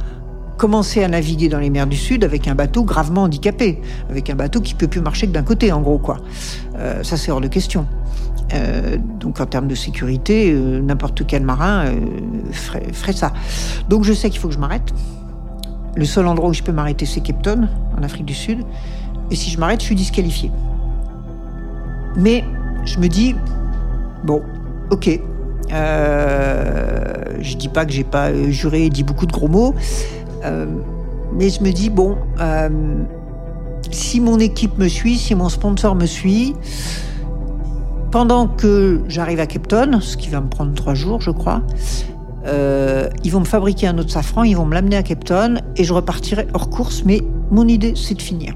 [0.60, 4.36] commencer à naviguer dans les mers du Sud avec un bateau gravement handicapé, avec un
[4.36, 6.18] bateau qui peut plus marcher que d'un côté, en gros, quoi.
[6.78, 7.88] Euh, ça, c'est hors de question.
[8.54, 11.86] Euh, donc en termes de sécurité, euh, n'importe quel marin
[12.52, 13.32] ferait, ça.
[13.88, 14.94] Donc je sais qu'il faut que je m'arrête.
[15.96, 17.48] Le seul endroit où je peux m'arrêter, c'est Cape
[17.98, 18.60] en Afrique du Sud.
[19.32, 20.52] Et si je m'arrête, je suis disqualifié.
[22.18, 22.44] Mais
[22.84, 23.34] je me dis,
[24.26, 24.42] bon,
[24.92, 25.22] ok.
[25.70, 29.74] je dis pas que j'ai pas juré et dit beaucoup de gros mots,
[30.44, 30.66] euh,
[31.34, 32.70] mais je me dis, bon, euh,
[33.92, 36.56] si mon équipe me suit, si mon sponsor me suit,
[38.12, 41.62] pendant que j'arrive à Cape Town, ce qui va me prendre trois jours, je crois,
[42.46, 45.62] euh, ils vont me fabriquer un autre safran, ils vont me l'amener à Cape Town
[45.76, 47.04] et je repartirai hors course.
[47.06, 47.22] Mais
[47.52, 48.54] mon idée, c'est de finir.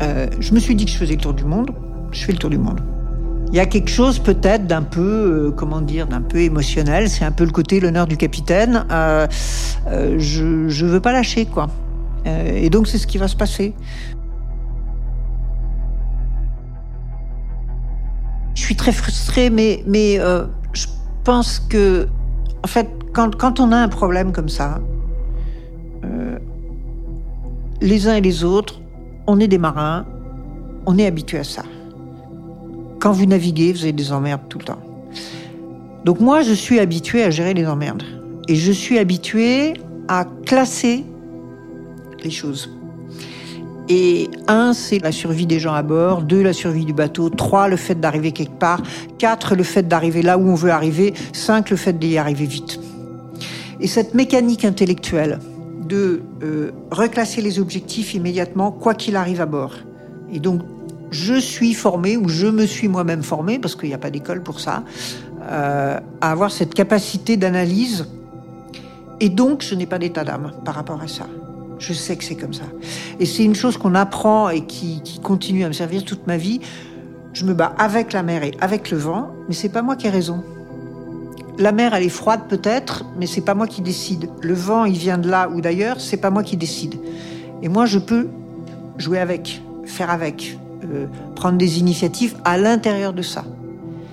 [0.00, 1.70] je me suis dit que je faisais le tour du monde.
[2.12, 2.80] Je fais le tour du monde.
[3.48, 7.08] Il y a quelque chose peut-être d'un peu, euh, comment dire, d'un peu émotionnel.
[7.08, 8.84] C'est un peu le côté l'honneur du capitaine.
[8.90, 9.26] Euh,
[9.86, 11.68] euh, je je veux pas lâcher quoi.
[12.26, 13.74] et donc c'est ce qui va se passer.
[18.54, 19.84] Je suis très frustrée, mais
[20.72, 20.86] je
[21.22, 22.08] pense que
[22.64, 24.80] en fait quand quand on a un problème comme ça,
[27.80, 28.80] les uns et les autres,
[29.26, 30.06] on est des marins,
[30.86, 31.62] on est habitué à ça.
[33.06, 34.80] Quand vous naviguez, vous avez des emmerdes tout le temps.
[36.04, 38.02] Donc moi, je suis habitué à gérer les emmerdes.
[38.48, 39.74] Et je suis habitué
[40.08, 41.04] à classer
[42.24, 42.68] les choses.
[43.88, 46.22] Et un, c'est la survie des gens à bord.
[46.22, 47.30] Deux, la survie du bateau.
[47.30, 48.82] Trois, le fait d'arriver quelque part.
[49.18, 51.14] Quatre, le fait d'arriver là où on veut arriver.
[51.32, 52.80] Cinq, le fait d'y arriver vite.
[53.78, 55.38] Et cette mécanique intellectuelle
[55.86, 59.74] de euh, reclasser les objectifs immédiatement, quoi qu'il arrive à bord.
[60.32, 60.62] Et donc
[61.16, 64.42] je suis formé, ou je me suis moi-même formé, parce qu'il n'y a pas d'école
[64.42, 64.82] pour ça,
[65.50, 68.06] euh, à avoir cette capacité d'analyse.
[69.20, 71.26] Et donc, je n'ai pas d'état d'âme par rapport à ça.
[71.78, 72.64] Je sais que c'est comme ça.
[73.18, 76.60] Et c'est une chose qu'on apprend et qui, continue à me servir toute ma vie.
[77.32, 80.06] Je me bats avec la mer et avec le vent, mais c'est pas moi qui
[80.06, 80.44] ai raison.
[81.58, 84.28] La mer, elle est froide peut-être, mais c'est pas moi qui décide.
[84.42, 86.96] Le vent, il vient de là ou d'ailleurs, c'est pas moi qui décide.
[87.62, 88.28] Et moi, je peux
[88.98, 93.44] jouer avec, faire avec, euh, prendre des initiatives à l'intérieur de ça.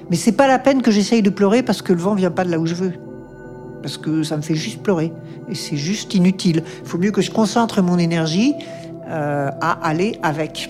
[0.09, 2.43] Mais c'est pas la peine que j'essaye de pleurer parce que le vent vient pas
[2.43, 2.93] de là où je veux.
[3.81, 5.11] parce que ça me fait juste pleurer
[5.49, 6.63] et c'est juste inutile.
[6.83, 8.53] Il faut mieux que je concentre mon énergie
[9.09, 10.69] euh, à aller avec.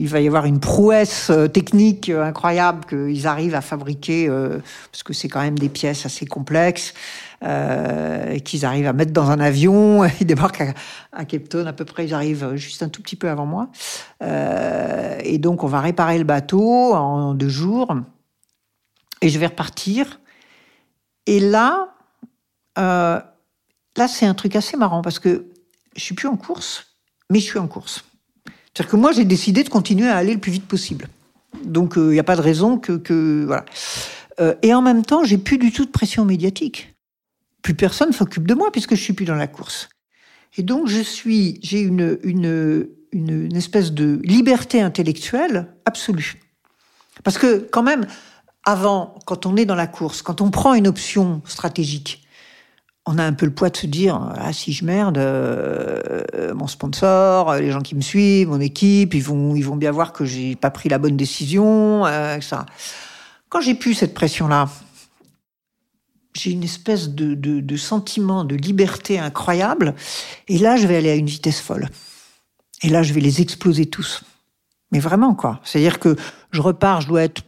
[0.00, 4.28] Il va y avoir une prouesse euh, technique euh, incroyable qu'ils arrivent à fabriquer,
[4.90, 6.94] parce que c'est quand même des pièces assez complexes,
[8.44, 10.04] qu'ils arrivent à mettre dans un avion.
[10.20, 10.74] Ils débarquent à,
[11.12, 13.68] à, Cape Town à peu près, ils arrivent juste un tout petit peu avant moi.
[14.20, 17.94] et donc on va réparer le bateau en deux jours,
[19.22, 20.20] et je vais repartir.
[21.26, 21.88] Et là,
[22.76, 25.46] là c'est un truc assez marrant parce que
[25.96, 26.96] je suis plus en course,
[27.30, 28.04] mais je suis en course.
[28.74, 31.08] C'est-à-dire que moi, j'ai décidé de continuer à aller le plus vite possible.
[31.64, 32.92] Donc, il euh, n'y a pas de raison que...
[32.92, 33.64] que voilà.
[34.40, 36.94] Euh, et en même temps, j'ai plus du tout de pression médiatique.
[37.62, 39.88] Plus personne s'occupe de moi puisque je suis plus dans la course.
[40.56, 46.40] Et donc, je suis, j'ai une, une, une, une espèce de liberté intellectuelle absolue.
[47.22, 48.06] Parce que, quand même,
[48.64, 52.19] avant, quand on est dans la course, quand on prend une option stratégique,
[53.06, 56.66] on a un peu le poids de se dire ah si je merde euh, mon
[56.66, 60.24] sponsor les gens qui me suivent mon équipe ils vont ils vont bien voir que
[60.24, 62.66] j'ai pas pris la bonne décision euh, ça
[63.48, 64.68] quand j'ai plus cette pression là
[66.34, 69.94] j'ai une espèce de, de, de, sentiment de liberté incroyable
[70.48, 71.88] et là je vais aller à une vitesse folle.
[72.82, 74.22] Et là je vais les exploser tous.
[74.92, 75.60] Mais vraiment quoi.
[75.64, 76.16] C'est à dire que
[76.50, 77.42] je repars je dois être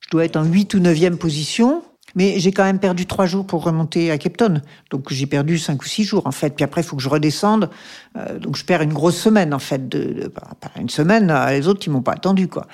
[0.00, 1.82] je dois être en 8 ou 9e position
[2.16, 4.62] mais j'ai quand même perdu trois jours pour remonter à Cape Town.
[4.90, 6.56] Donc j'ai perdu cinq ou six jours en fait.
[6.56, 7.70] Puis après, il faut que je redescende.
[8.16, 9.88] Euh, donc je perds une grosse semaine en fait.
[9.88, 10.32] De, de
[10.80, 12.66] une semaine, euh, les autres ils m'ont pas attendu quoi.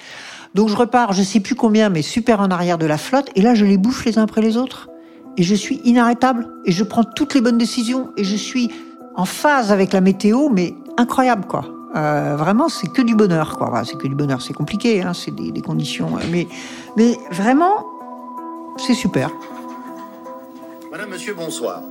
[0.55, 3.31] Donc je repars, je sais plus combien, mais super en arrière de la flotte.
[3.35, 4.89] Et là, je les bouffe les uns après les autres.
[5.37, 6.47] Et je suis inarrêtable.
[6.65, 8.11] Et je prends toutes les bonnes décisions.
[8.17, 8.71] Et je suis
[9.17, 11.65] en phase avec la météo, mais incroyable quoi.
[11.95, 13.83] Euh, vraiment, c'est que du bonheur, quoi.
[13.85, 16.49] c'est que du bonheur, c'est compliqué, hein, c'est des, des, conditions, mais,
[16.97, 17.85] mais vraiment,
[18.79, 19.31] c'est super.
[20.91, 21.83] Madame, monsieur, bonsoir.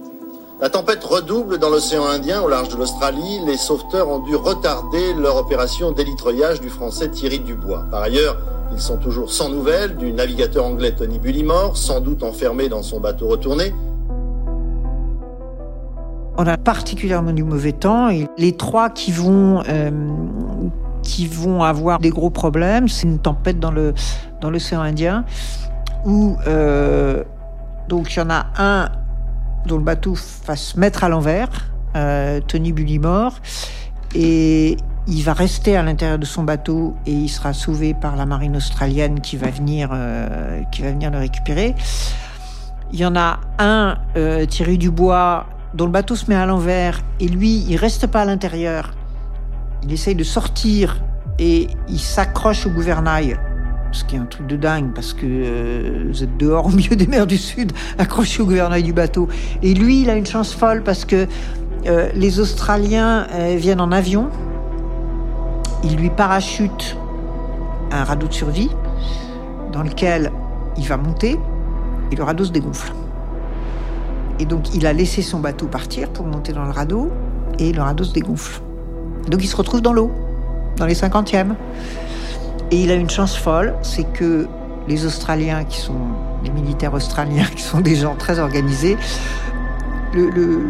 [0.59, 3.39] La tempête redouble dans l'océan Indien au large de l'Australie.
[3.47, 7.83] Les sauveteurs ont dû retarder leur opération d'élitreillage du français Thierry Dubois.
[7.89, 8.37] Par ailleurs,
[8.71, 12.99] ils sont toujours sans nouvelles du navigateur anglais Tony Bullimore, sans doute enfermé dans son
[12.99, 13.73] bateau retourné.
[16.37, 19.89] On a particulièrement du mauvais temps et les trois qui vont euh,
[21.01, 23.93] qui vont avoir des gros problèmes, c'est une tempête dans le
[24.41, 25.25] dans l'océan Indien
[26.05, 27.23] où euh,
[27.87, 28.89] donc il y en a un
[29.65, 31.49] dont le bateau va se mettre à l'envers,
[31.95, 33.33] euh, Tony Bullimore,
[34.15, 38.25] et il va rester à l'intérieur de son bateau et il sera sauvé par la
[38.25, 41.75] marine australienne qui va venir, euh, qui va venir le récupérer.
[42.93, 47.01] Il y en a un, euh, Thierry Dubois, dont le bateau se met à l'envers
[47.19, 48.93] et lui, il reste pas à l'intérieur.
[49.83, 51.01] Il essaye de sortir
[51.39, 53.39] et il s'accroche au gouvernail
[53.91, 56.95] ce qui est un truc de dingue parce que euh, vous êtes dehors au milieu
[56.95, 59.27] des mers du Sud, accroché au gouvernail du bateau.
[59.61, 61.27] Et lui, il a une chance folle parce que
[61.87, 64.29] euh, les Australiens euh, viennent en avion,
[65.83, 66.95] ils lui parachutent
[67.91, 68.69] un radeau de survie
[69.71, 70.31] dans lequel
[70.77, 71.37] il va monter
[72.11, 72.93] et le radeau se dégonfle.
[74.39, 77.11] Et donc il a laissé son bateau partir pour monter dans le radeau
[77.59, 78.61] et le radeau se dégonfle.
[79.27, 80.11] Donc il se retrouve dans l'eau,
[80.77, 81.55] dans les cinquantièmes.
[82.71, 84.47] Et il a une chance folle, c'est que
[84.87, 85.99] les Australiens, qui sont
[86.43, 88.97] les militaires australiens, qui sont des gens très organisés,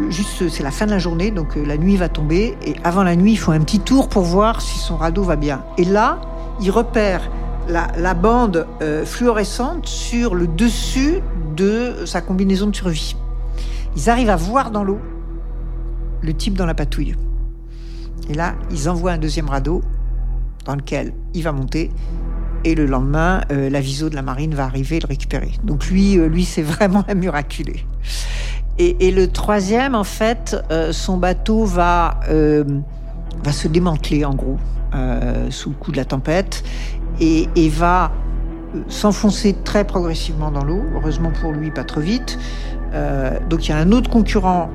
[0.09, 3.03] juste c'est la fin de la journée, donc euh, la nuit va tomber, et avant
[3.03, 5.63] la nuit, ils font un petit tour pour voir si son radeau va bien.
[5.77, 6.19] Et là,
[6.59, 7.29] ils repèrent
[7.67, 11.19] la, bande euh, fluorescente sur le dessus
[11.55, 13.15] de sa combinaison de survie.
[13.95, 14.99] Ils arrivent à voir dans l'eau
[16.21, 17.15] le type dans la patouille.
[18.29, 19.81] Et là, ils envoient un deuxième radeau
[20.65, 21.91] dans lequel il va monter.
[22.63, 25.51] Et le lendemain, euh, l'aviso de la marine va arriver et le récupérer.
[25.63, 27.85] Donc lui, euh, lui, c'est vraiment un miraculé.
[28.77, 32.63] Et, le troisième, en fait, euh, son bateau va euh,
[33.43, 34.57] va se démanteler en gros
[35.49, 36.63] sous le coup de la tempête
[37.21, 38.11] et, va
[38.87, 40.81] s'enfoncer très progressivement dans l'eau.
[40.95, 42.37] Heureusement pour lui, pas trop vite.
[43.49, 44.69] donc il y a un autre concurrent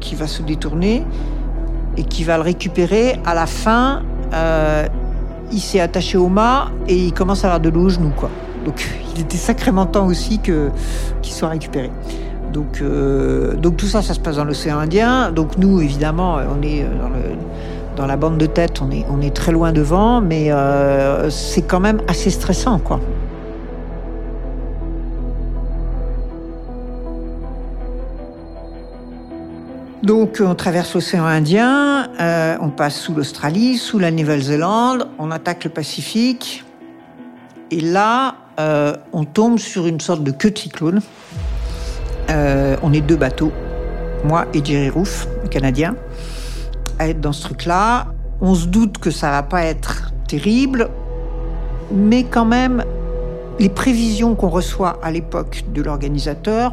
[0.00, 1.04] qui va se détourner
[1.96, 3.20] et qui va le récupérer.
[3.24, 4.02] À la fin,
[5.52, 8.30] il s'est attaché au mât et il commence à avoir de l'eau au genou, quoi.
[8.64, 10.70] Donc il était sacrément temps aussi que
[11.22, 11.90] qu'il soit récupéré.
[12.52, 15.30] Donc, euh, donc tout ça, ça se passe dans l'océan Indien.
[15.30, 16.84] Donc nous, évidemment, on est
[17.96, 21.62] dans, la bande de tête, on est, on est très loin devant, mais euh, c'est
[21.62, 22.98] quand même assez stressant, quoi.
[30.02, 35.64] Donc on traverse l'océan Indien, euh, on passe sous l'Australie, sous la Nouvelle-Zélande, on attaque
[35.64, 36.64] le Pacifique.
[37.70, 41.02] Et là, euh, on tombe sur une sorte de queue de cyclone.
[42.30, 43.52] Euh, on est deux bateaux,
[44.24, 45.94] moi et Jerry Roof, le Canadien,
[46.98, 48.06] à être dans ce truc-là.
[48.40, 50.88] On se doute que ça va pas être terrible,
[51.92, 52.84] mais quand même,
[53.58, 56.72] les prévisions qu'on reçoit à l'époque de l'organisateur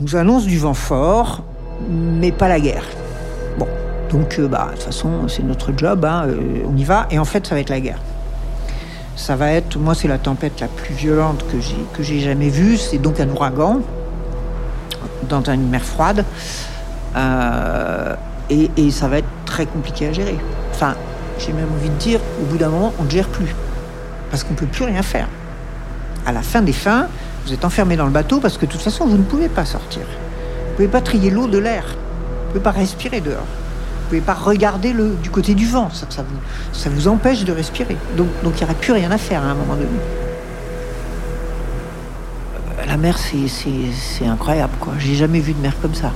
[0.00, 1.44] nous annoncent du vent fort,
[1.88, 2.84] mais pas la guerre.
[3.58, 3.66] Bon,
[4.10, 7.18] donc euh, bah, de toute façon, c'est notre job, hein, euh, on y va, et
[7.18, 7.98] en fait, ça va être la guerre.
[9.16, 11.44] Ça va être, moi, c'est la tempête la plus violente
[11.92, 12.78] que j'ai jamais vue.
[12.78, 13.80] C'est donc un ouragan
[15.28, 16.24] dans une mer froide,
[17.16, 18.14] euh,
[18.48, 20.38] et, et ça va être très compliqué à gérer.
[20.72, 20.94] Enfin,
[21.38, 23.54] j'ai même envie de dire, au bout d'un moment, on ne gère plus,
[24.30, 25.28] parce qu'on peut plus rien faire.
[26.26, 27.08] À la fin des fins,
[27.46, 29.64] vous êtes enfermé dans le bateau parce que de toute façon, vous ne pouvez pas
[29.64, 30.02] sortir.
[30.80, 31.84] Pouvez pas trier l'eau de l'air.
[31.88, 33.44] Vous pouvez pas respirer dehors.
[33.44, 35.90] Vous pouvez pas regarder le, du côté du vent.
[35.92, 37.98] Ça, ça vous, empêche de respirer.
[38.16, 39.90] Donc, il n'y aurait plus rien à faire à un moment donné.
[42.86, 44.94] La mer, c'est- incroyable, quoi.
[44.98, 46.12] J'ai jamais vu de mer comme ça.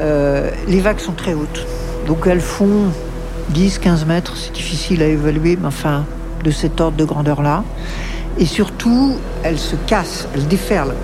[0.00, 1.66] Euh, les vagues sont très hautes.
[2.06, 2.84] Donc elles font
[3.50, 4.34] 10, 15 mètres.
[4.38, 6.06] C'est difficile à évaluer, mais enfin,
[6.42, 7.64] de cet ordre de grandeur-là.
[8.38, 10.94] Et surtout, elles se cassent, elles déferlent.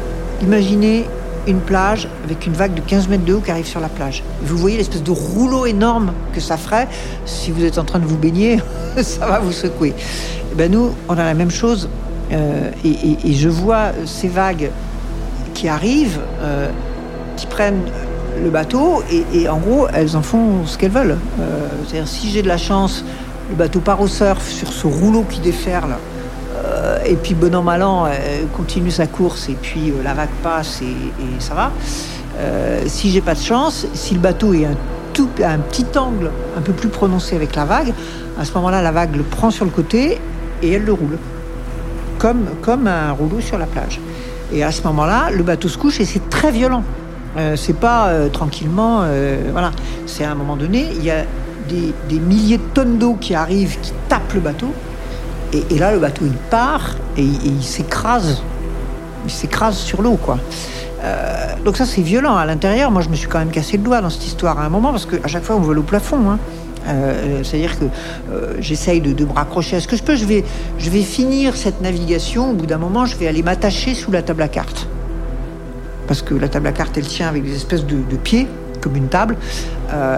[0.40, 1.04] Imaginez
[1.46, 4.22] une plage avec une vague de 15 mètres de haut qui arrive sur la plage.
[4.42, 6.88] Vous voyez l'espèce de rouleau énorme que ça ferait.
[7.24, 8.60] Si vous êtes en train de vous baigner,
[9.02, 9.94] ça va vous secouer.
[10.52, 11.88] Eh ben nous, on a la même chose.
[12.32, 14.70] Euh, et, je vois ces vagues
[15.54, 16.68] qui arrivent, euh,
[17.36, 17.82] qui prennent
[18.42, 21.18] le bateau et, et en gros, elles en font ce qu'elles veulent.
[21.40, 23.04] Euh, C'est-à-dire, si j'ai de la chance,
[23.48, 25.96] le bateau part au surf sur ce rouleau qui déferle.
[26.66, 28.08] Euh, et puis, bon an, mal an,
[28.56, 31.70] continue sa course et puis euh, la vague passe et, ça va.
[32.38, 34.74] Euh, si j'ai pas de chance, si le bateau est un,
[35.44, 37.92] un petit angle un peu plus prononcé avec la vague,
[38.38, 40.18] à ce moment-là, la vague le prend sur le côté
[40.62, 41.18] et elle le roule.
[42.18, 44.00] Comme, comme un rouleau sur la plage.
[44.52, 46.82] Et à ce moment-là, le bateau se couche et c'est très violent.
[47.36, 49.04] Euh, c'est pas tranquillement,
[49.52, 49.70] voilà.
[50.06, 51.24] C'est à un moment donné, il y a
[51.68, 54.72] des milliers de tonnes d'eau qui arrivent, qui tapent le bateau.
[55.52, 58.42] Et, là, le bateau, il part et, il- s'écrase.
[59.24, 60.38] Il s'écrase sur l'eau, quoi.
[61.02, 62.36] Euh, donc ça, c'est violent.
[62.36, 64.64] À l'intérieur, moi, je me suis quand même cassé le doigt dans cette histoire à
[64.64, 66.30] un moment, parce qu'à chaque fois, on vole au plafond.
[66.30, 66.38] hein.
[66.88, 67.84] Euh, C'est-à-dire que
[68.30, 70.14] euh, j'essaye de, de me raccrocher à ce que je peux.
[70.16, 70.44] Je vais,
[70.78, 72.50] je vais finir cette navigation.
[72.50, 74.86] Au bout d'un moment, je vais aller m'attacher sous la table à cartes.
[76.06, 78.46] Parce que la table à cartes, elle tient avec des espèces de, pieds,
[78.80, 79.36] comme une table.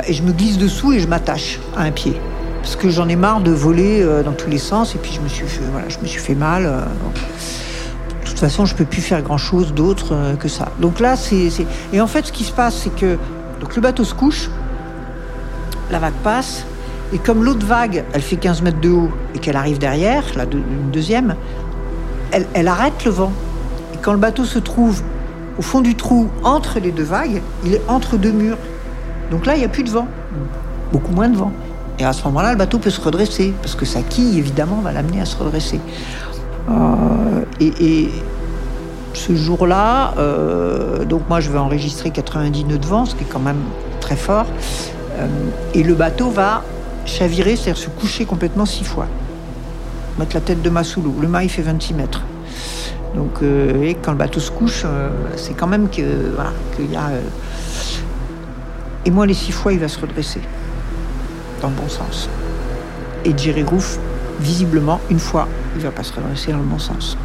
[0.07, 2.21] Et je me glisse dessous et je m'attache à un pied.
[2.69, 4.95] Parce que j'en ai marre de voler euh, dans tous les sens.
[4.95, 6.67] Et puis, je me suis fait, voilà, je me suis fait mal.
[6.67, 6.81] euh.
[6.83, 10.69] De toute façon, je peux plus faire grand chose d'autre euh, que ça.
[10.79, 11.49] Donc là, c'est.
[11.95, 13.17] Et en fait, ce qui se passe, c'est que
[13.59, 14.51] donc le bateau se couche,
[15.91, 16.67] la vague passe,
[17.15, 20.45] et comme l'autre vague, elle fait 15 mètres de haut et qu'elle arrive derrière, la
[20.45, 21.37] une deuxième,
[22.33, 23.33] elle, elle arrête le vent.
[23.95, 25.01] Et quand le bateau se trouve
[25.59, 28.59] au fond du trou entre les deux vagues, il est entre deux murs.
[29.31, 30.07] Donc là, il n'y a plus de vent,
[30.93, 31.51] beaucoup moins de vent.
[31.99, 34.93] Et à ce moment-là, le bateau peut se redresser, parce que sa quille, évidemment, va
[34.93, 35.81] l'amener à se redresser.
[36.71, 38.09] Euh, et,
[39.15, 43.29] ce jour-là, euh, donc moi je vais enregistrer 90 nœuds de vent, ce qui est
[43.29, 43.63] quand même
[44.01, 44.47] très fort.
[45.19, 45.27] Euh,
[45.75, 46.63] et le bateau va
[47.05, 49.07] chavirer, c'est-à-dire se coucher complètement six fois.
[50.21, 51.17] Mettre la tête de mât sous l'eau.
[51.21, 52.23] Le mât il fait 26 mètres.
[53.17, 54.85] Donc et quand le bateau se couche,
[55.37, 56.03] c'est quand même que
[56.35, 57.11] voilà qu'il y a.
[59.05, 60.43] Et moi les six fois il va se redresser
[61.61, 62.29] dans le bon sens.
[63.25, 63.99] Et Jerry Roof,
[64.41, 67.17] visiblement, une fois, il va pas se redresser dans le bon sens.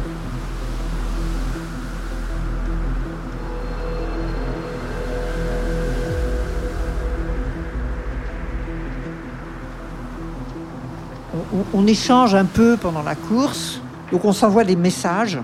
[11.72, 13.80] On échange un peu pendant la course,
[14.10, 15.38] donc on s'envoie des messages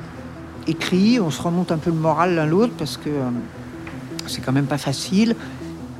[0.66, 3.30] écrits, on se remonte un peu le moral l'un l'autre parce que euh,
[4.26, 5.36] c'est quand même pas facile.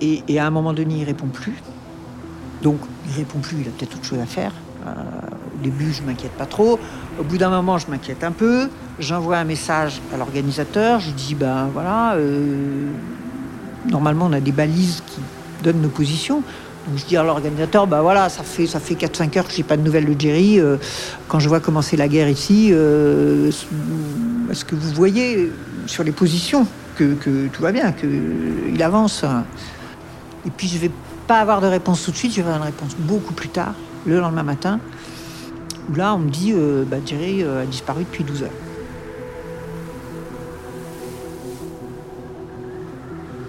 [0.01, 1.55] Et, et à un moment donné, il répond plus.
[2.63, 4.53] Donc, il répond plus, il a peut-être autre chose à faire.
[4.87, 6.79] Euh, au début, je m'inquiète pas trop.
[7.19, 8.69] Au bout d'un moment, je m'inquiète un peu.
[8.99, 11.01] J'envoie un message à l'organisateur.
[11.01, 12.87] Je dis, ben voilà, euh,
[13.89, 15.21] normalement, on a des balises qui
[15.63, 16.43] donnent nos positions.
[16.89, 19.63] Donc, je dis à l'organisateur, ben voilà, ça fait, ça fait 4-5 heures que j'ai
[19.63, 20.59] pas de nouvelles de Jerry.
[20.59, 20.77] Euh,
[21.29, 25.51] quand je vois commencer la guerre ici, est-ce que vous voyez
[25.87, 27.15] sur les positions que,
[27.49, 29.25] tout va bien, qu'il avance
[30.47, 30.91] Et puis, je vais
[31.31, 33.77] pas avoir de réponse tout de suite, je vais avoir une réponse beaucoup plus tard,
[34.05, 34.81] le lendemain matin,
[35.95, 38.51] là, on me dit, euh, bah, Jerry euh, a disparu depuis 12 heures.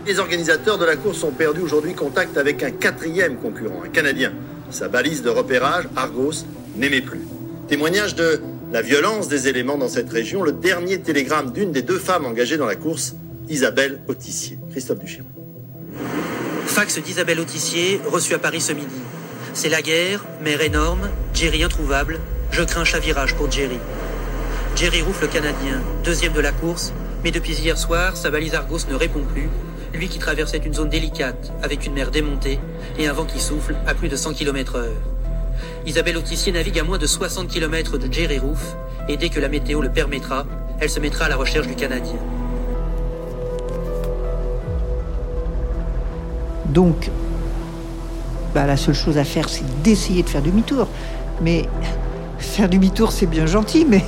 [0.05, 4.31] Les organisateurs de la course ont perdu aujourd'hui contact avec un quatrième concurrent, un Canadien.
[4.69, 7.21] Sa balise de repérage, Argos, n'aimait plus.
[7.67, 11.97] Témoignage de la violence des éléments dans cette région, le dernier télégramme d'une des deux
[11.97, 13.15] femmes engagées dans la course,
[13.49, 14.59] Isabelle Autissier.
[14.69, 15.23] Christophe Duchir.
[16.71, 19.01] Fax d'Isabelle Autissier, reçu à Paris ce midi.
[19.53, 23.77] C'est la guerre, mer énorme, Jerry introuvable, je crains chavirage pour Jerry.
[24.77, 26.93] Jerry Rouf, le Canadien, deuxième de la course,
[27.25, 29.49] mais depuis hier soir, sa balise Argos ne répond plus.
[29.93, 32.57] Lui qui traversait une zone délicate, avec une mer démontée
[32.97, 35.01] et un vent qui souffle à plus de 100 km heure.
[35.85, 38.77] Isabelle Autissier navigue à moins de 60 km de Jerry Roof,
[39.09, 40.45] et dès que la météo le permettra,
[40.79, 42.15] elle se mettra à la recherche du Canadien.
[46.71, 47.09] Donc,
[48.53, 50.87] bah, la seule chose à faire, c'est d'essayer de faire demi-tour.
[51.41, 51.67] Mais
[52.37, 54.03] faire demi-tour, c'est bien gentil, mais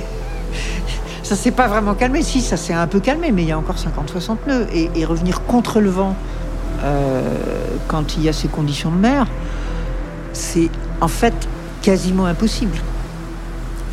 [1.22, 2.22] ça s'est pas vraiment calmé.
[2.22, 4.66] Si, ça s'est un peu calmé, mais il y a encore 50-60 nœuds.
[4.72, 6.14] Et, revenir contre le vent
[6.82, 7.22] euh,
[7.88, 9.26] quand il y a ces conditions de mer,
[10.32, 11.34] c'est en fait
[11.82, 12.76] quasiment impossible.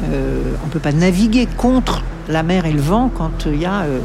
[0.05, 3.65] Euh, on ne peut pas naviguer contre la mer et le vent quand il y
[3.65, 3.82] a...
[3.82, 3.99] Euh.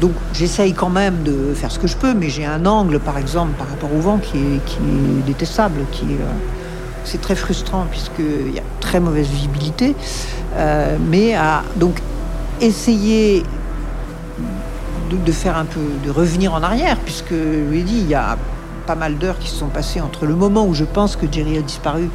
[0.00, 3.18] Donc j'essaye quand même de faire ce que je peux, mais j'ai un angle, par
[3.18, 6.26] exemple, par rapport au vent qui est, détestable, qui euh,
[7.04, 9.94] c'est très frustrant puisqu'il y a très mauvaise visibilité.
[11.10, 12.00] mais à, donc
[12.60, 13.42] essayer
[15.10, 18.14] de, faire un peu, de revenir en arrière, puisque je lui ai dit, il y
[18.14, 18.36] a
[18.86, 21.58] pas mal d'heures qui se sont passées entre le moment où je pense que Jerry
[21.58, 22.08] a disparu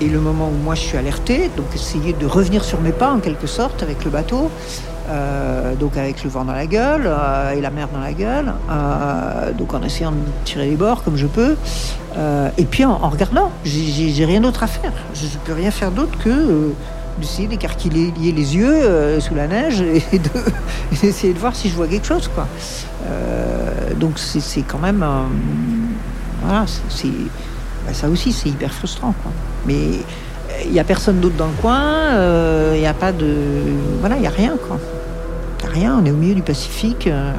[0.00, 3.10] et le moment où moi je suis alerté, donc essayer de revenir sur mes pas
[3.10, 4.50] en quelque sorte avec le bateau,
[5.08, 8.52] euh, donc avec le vent dans la gueule euh, et la mer dans la gueule,
[8.70, 11.56] euh, donc en essayant de tirer les bords comme je peux,
[12.56, 16.18] et puis en, regardant, j'ai rien d'autre à faire, je ne peux rien faire d'autre
[16.18, 16.72] que
[17.18, 19.80] d'essayer d'écarquiller les yeux sous la neige
[20.12, 20.18] et
[21.00, 22.28] d'essayer de, voir si je vois quelque chose
[23.96, 25.06] donc c'est quand même,
[26.42, 26.64] voilà,
[27.86, 29.14] bah, ça aussi c'est hyper frustrant.
[29.64, 29.76] Mais
[30.64, 33.36] il n'y a personne d'autre dans le coin, il n'y a pas de.
[34.00, 34.56] Voilà, il n'y a rien.
[35.86, 37.06] On est au milieu du Pacifique.
[37.06, 37.32] Euh,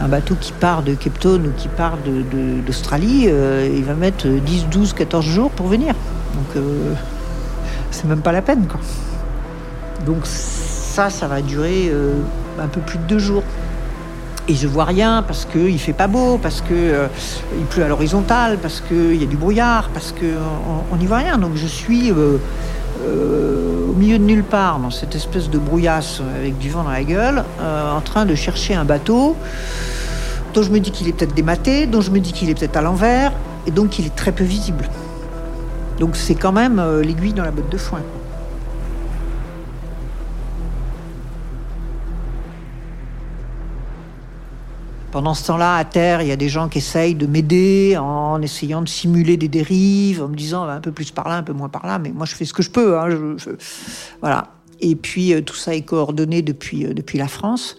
[0.00, 1.96] un bateau qui part de Cape Town ou qui part
[2.66, 5.94] d'Australie, euh, il va mettre 10, 12, 14 jours pour venir.
[6.34, 6.92] Donc, euh,
[7.90, 8.66] c'est même pas la peine.
[10.04, 11.92] Donc, ça, ça va durer
[12.60, 13.42] un peu plus de deux jours
[14.46, 17.06] et je vois rien parce qu'il fait pas beau, parce que euh,
[17.58, 21.38] il pleut à l'horizontale, parce qu'il y a du brouillard, parce qu'on n'y voit rien.
[21.38, 22.12] Donc je suis
[23.04, 26.84] euh, euh, au milieu de nulle part dans cette espèce de brouillasse avec du vent
[26.84, 29.36] dans la gueule, en train de chercher un bateau
[30.52, 32.76] dont je me dis qu'il est peut-être dématé, dont je me dis qu'il est peut-être
[32.76, 33.32] à l'envers,
[33.66, 34.88] et donc il est très peu visible.
[35.98, 38.00] Donc c'est quand même l'aiguille dans la botte de foin.
[45.14, 48.42] Pendant ce temps-là, à terre, il y a des gens qui essayent de m'aider en
[48.42, 51.52] essayant de simuler des dérives, en me disant un peu plus par là, un peu
[51.52, 52.98] moins par là, mais moi je fais ce que je peux.
[52.98, 53.36] Hein,
[54.20, 54.48] Voilà.
[54.80, 57.76] Et puis euh, tout ça est coordonné depuis, euh, depuis la France.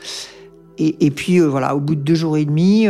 [0.77, 2.88] Et, puis euh, voilà, au bout de deux jours et demi,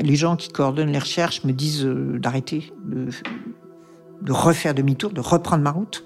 [0.00, 5.70] les gens qui coordonnent les recherches me disent d'arrêter, de, refaire demi-tour, de reprendre ma
[5.70, 6.04] route.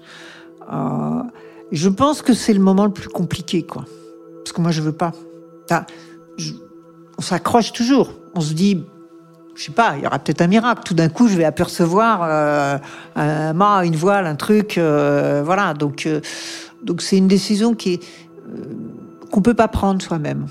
[1.71, 3.85] je pense que c'est le moment le plus compliqué, quoi.
[4.43, 5.11] Parce que moi je veux pas.
[7.17, 8.11] On s'accroche toujours.
[8.35, 8.83] On se dit,
[9.57, 10.83] je sais pas, il y aura peut-être un miracle.
[10.85, 12.77] Tout d'un coup, je vais apercevoir euh,
[13.15, 15.73] un mât, une voile, un truc, euh, voilà.
[15.73, 16.21] Donc, euh,
[16.83, 18.03] donc c'est une décision qui est
[19.31, 20.45] qu'on peut pas prendre soi-même.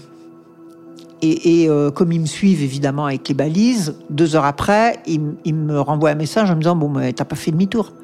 [1.22, 6.10] Et, comme ils me suivent évidemment avec les balises, deux heures après, ils, me renvoient
[6.10, 7.94] un message en me disant bon, tu t'as pas fait demi-tour.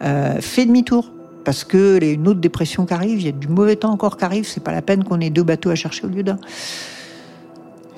[0.00, 1.12] fais demi-tour
[1.44, 4.16] parce que a une autre dépression qui arrive, il y a du mauvais temps encore
[4.16, 4.46] qui arrive.
[4.46, 6.38] C'est pas la peine qu'on ait deux bateaux à chercher au lieu d'un.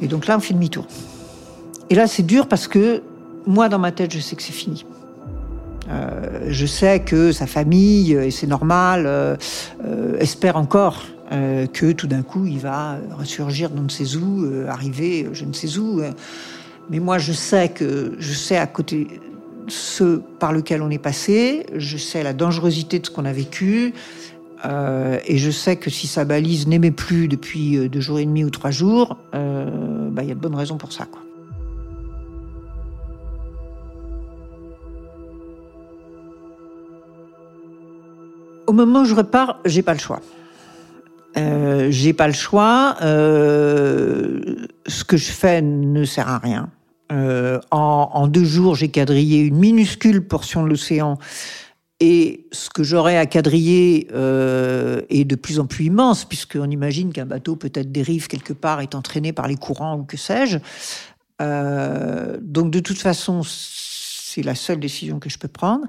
[0.00, 0.86] Et donc là, on fait demi-tour.
[1.90, 3.02] Et là, c'est dur parce que
[3.46, 4.84] moi, dans ma tête, je sais que c'est fini.
[5.90, 9.36] Euh, je sais que sa famille, et c'est normal, euh,
[9.84, 11.04] euh, espère encore
[11.72, 15.78] que tout d'un coup, il va ressurgir dans ne sais où, arriver je ne sais
[15.78, 16.02] où.
[16.90, 19.06] Mais moi, je sais que je sais à côté
[19.68, 23.94] ce par lequel on est passé, je sais la dangerosité de ce qu'on a vécu,
[24.64, 28.26] euh, et je sais que si sa balise n'aimait plus depuis euh, deux jours et
[28.26, 31.06] demi ou trois jours, euh, bah, il y a de bonnes raisons pour ça.
[31.06, 31.20] Quoi.
[38.66, 40.20] Au moment où je repars, j'ai pas le choix.
[41.34, 42.96] j'ai pas le choix.
[43.00, 46.68] ce que je fais ne sert à rien.
[47.10, 51.18] en, en, deux jours, j'ai quadrillé une minuscule portion de l'océan
[52.00, 57.12] Et ce que j'aurais à quadriller euh, est de plus en plus immense, puisqu'on imagine
[57.12, 60.58] qu'un bateau peut-être dérive quelque part, est entraîné par les courants ou que sais-je.
[61.42, 65.86] Euh, donc de toute façon, c'est la seule décision que je peux prendre.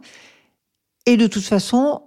[1.05, 2.03] Et de toute façon,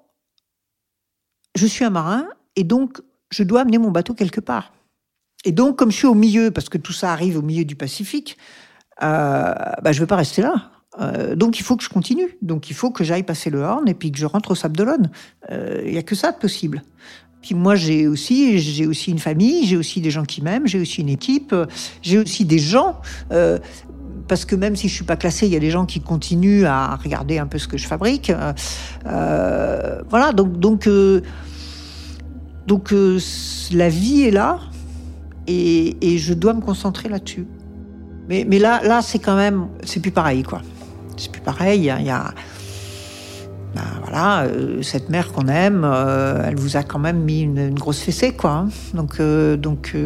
[1.54, 3.00] je suis un marin, et donc
[3.30, 4.72] je dois amener mon bateau quelque part.
[5.46, 7.76] Et donc, comme je suis au milieu, parce que tout ça arrive au milieu du
[7.76, 8.38] Pacifique,
[9.02, 10.70] euh, bah, je ne veux pas rester là.
[11.00, 12.36] Euh, donc il faut que je continue.
[12.42, 14.76] Donc il faut que j'aille passer le Horn et puis que je rentre au Sable
[14.76, 15.10] d'Olonne.
[15.50, 16.82] Il euh, n'y a que ça de possible.
[17.42, 20.80] Puis moi j'ai aussi j'ai aussi une famille, j'ai aussi des gens qui m'aiment, j'ai
[20.80, 21.54] aussi une équipe,
[22.02, 23.00] j'ai aussi des gens.
[23.32, 23.58] Euh,
[24.26, 26.64] parce que même si je suis pas classée, il y a des gens qui continuent
[26.64, 28.32] à regarder un peu ce que je fabrique.
[29.06, 30.88] Euh, voilà, donc donc
[32.66, 32.94] donc
[33.72, 34.60] la vie est là
[35.46, 37.46] et, et je dois me concentrer là-dessus.
[38.26, 40.62] Mais, mais là, là c'est quand même, c'est plus pareil, quoi
[41.16, 41.80] c'est plus pareil.
[41.80, 42.34] Il y a,
[43.74, 47.74] ben voilà, euh, cette mère qu'on aime, euh, elle vous a quand même mis une,
[47.74, 48.50] grosse fessée, quoi.
[48.52, 48.68] Hein.
[48.94, 49.96] Donc, euh, donc,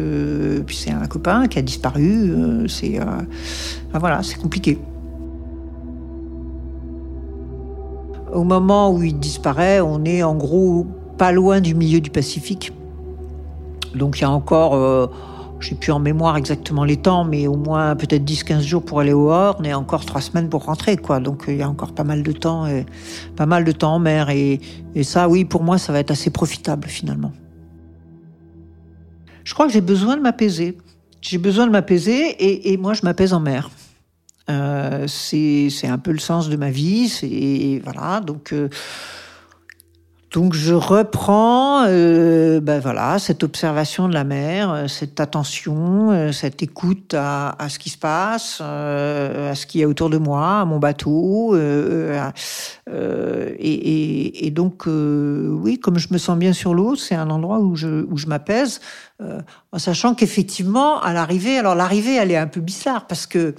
[0.65, 2.67] puis c'est un copain qui a disparu.
[2.67, 4.79] c'est, ben voilà, c'est compliqué.
[8.33, 10.87] Au moment où il disparaît, on est en gros
[11.17, 12.71] pas loin du milieu du Pacifique.
[13.95, 15.09] Donc il y a encore
[15.59, 18.99] je n'ai plus en mémoire exactement les temps, mais au moins peut-être 10-15 jours pour
[18.99, 21.19] aller au Horn et encore 3 semaines pour rentrer, quoi.
[21.19, 22.67] Donc il y a encore pas mal de temps,
[23.35, 24.29] pas mal de temps en mer.
[24.29, 24.61] Et,
[24.95, 27.33] et ça, oui, pour moi, ça va être assez profitable finalement.
[29.43, 30.77] Je crois que j'ai besoin de m'apaiser.
[31.21, 33.69] J'ai besoin de m'apaiser et, et, moi, je m'apaise en mer.
[34.49, 37.09] Euh, c'est un peu le sens de ma vie.
[37.09, 38.21] C'est voilà.
[38.21, 38.69] Donc euh,
[40.31, 46.31] donc je reprends, euh, ben voilà, cette observation de la mer, euh, cette attention, euh,
[46.31, 50.11] cette écoute à, à, ce qui se passe, euh, à ce qu'il y a autour
[50.11, 52.21] de moi, à mon bateau, et,
[53.59, 57.75] et, et, donc oui, comme je me sens bien sur l'eau, c'est un endroit où
[57.75, 58.81] je où je m'apaise,
[59.71, 63.55] en sachant qu'effectivement à l'arrivée, alors l'arrivée elle est un peu bizarre parce que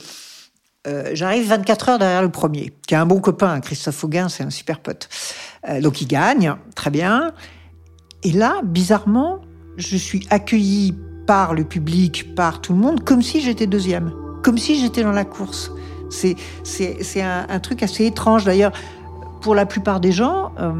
[0.87, 4.45] euh, j'arrive 24 heures derrière le premier, qui est un bon copain, Christophe Auguin, c'est
[4.45, 5.11] un super pote.
[5.68, 7.33] Euh, donc il gagne, très bien.
[8.22, 9.41] Et là, bizarrement,
[9.76, 10.95] je suis accueilli
[11.26, 14.12] par le public, par tout le monde, comme si j'étais deuxième,
[14.43, 15.70] comme si j'étais dans la course.
[16.09, 16.35] C'est
[17.22, 18.45] un, truc assez étrange.
[18.45, 18.72] D'ailleurs,
[19.43, 20.72] pour la plupart des gens, euh,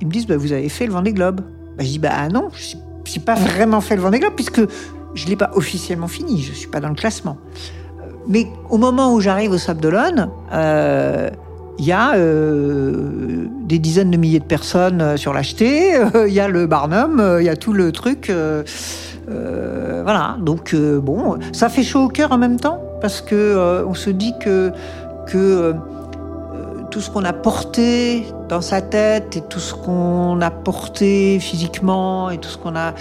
[0.00, 1.40] ils me disent bah, Vous avez fait le Vendée Globe
[1.76, 4.62] bah, Je dis Bah non, je n'ai pas vraiment fait le Vendée Globe, puisque
[5.14, 7.36] je ne l'ai pas officiellement fini, je ne suis pas dans le classement.
[8.28, 11.30] Mais au moment où j'arrive au Sable d'Olonne, euh,
[11.78, 15.94] il y a euh, des dizaines de milliers de personnes euh, sur l'acheté,
[16.26, 18.32] il y a le Barnum, il y a tout le truc.
[19.28, 24.10] voilà, donc bon, ça fait chaud au cœur en même temps parce que on se
[24.10, 24.72] dit que
[25.26, 25.74] que
[26.90, 32.28] tout ce qu'on a porté dans sa tête et tout ce qu'on a porté physiquement
[32.30, 32.94] et tout ce qu'on a,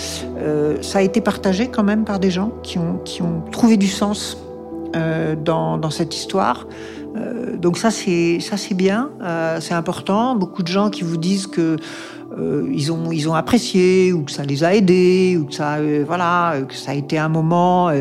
[0.82, 3.88] ça a été partagé quand même par des gens qui ont qui ont trouvé du
[3.88, 4.38] sens
[4.96, 6.68] euh, dans, dans, cette histoire.
[7.16, 10.36] Euh, donc ça c'est ça c'est bien, euh, c'est important.
[10.36, 11.76] Beaucoup de gens qui vous disent que
[12.38, 15.76] euh, ils ont ils ont apprécié ou que ça les a aidés ou que ça
[15.76, 17.92] euh, voilà que ça a été un moment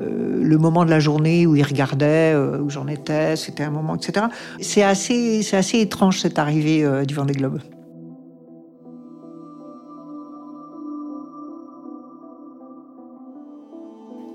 [0.00, 4.26] le moment de la journée où ils regardaient où j'en étais, c'était un moment etc.
[4.60, 7.60] C'est assez c'est assez étrange cette arrivée du Vendée Globe.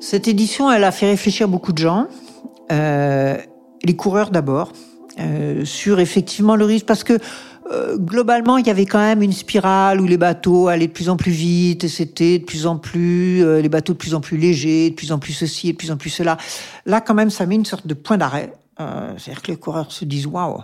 [0.06, 2.06] Cette édition, elle a fait réfléchir beaucoup de gens,
[2.72, 3.38] euh,
[3.84, 4.72] les coureurs d'abord,
[5.20, 7.18] euh, sur effectivement le risque, parce que
[7.72, 11.10] euh, globalement, il y avait quand même une spirale où les bateaux allaient de plus
[11.10, 14.22] en plus vite, et c'était de plus en plus euh, les bateaux de plus en
[14.22, 16.38] plus légers, de plus en plus ceci, de plus en plus cela.
[16.86, 18.54] Là, quand même, ça met une sorte de point d'arrêt.
[18.80, 20.62] Euh, c'est-à-dire que les coureurs se disent waouh,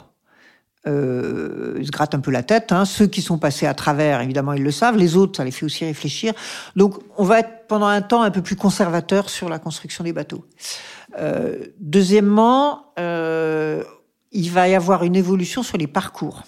[0.88, 2.71] euh, ils se grattent un peu la tête.
[2.71, 2.86] Hein.
[2.86, 4.97] Ceux qui sont passés à travers, évidemment, ils le savent.
[4.97, 6.34] Les autres, ça les fait aussi réfléchir.
[6.75, 10.13] Donc, on va être pendant un temps un peu plus conservateur sur la construction des
[10.13, 10.45] bateaux.
[11.19, 13.84] Euh, deuxièmement, euh,
[14.32, 16.43] il va y avoir une évolution sur les parcours.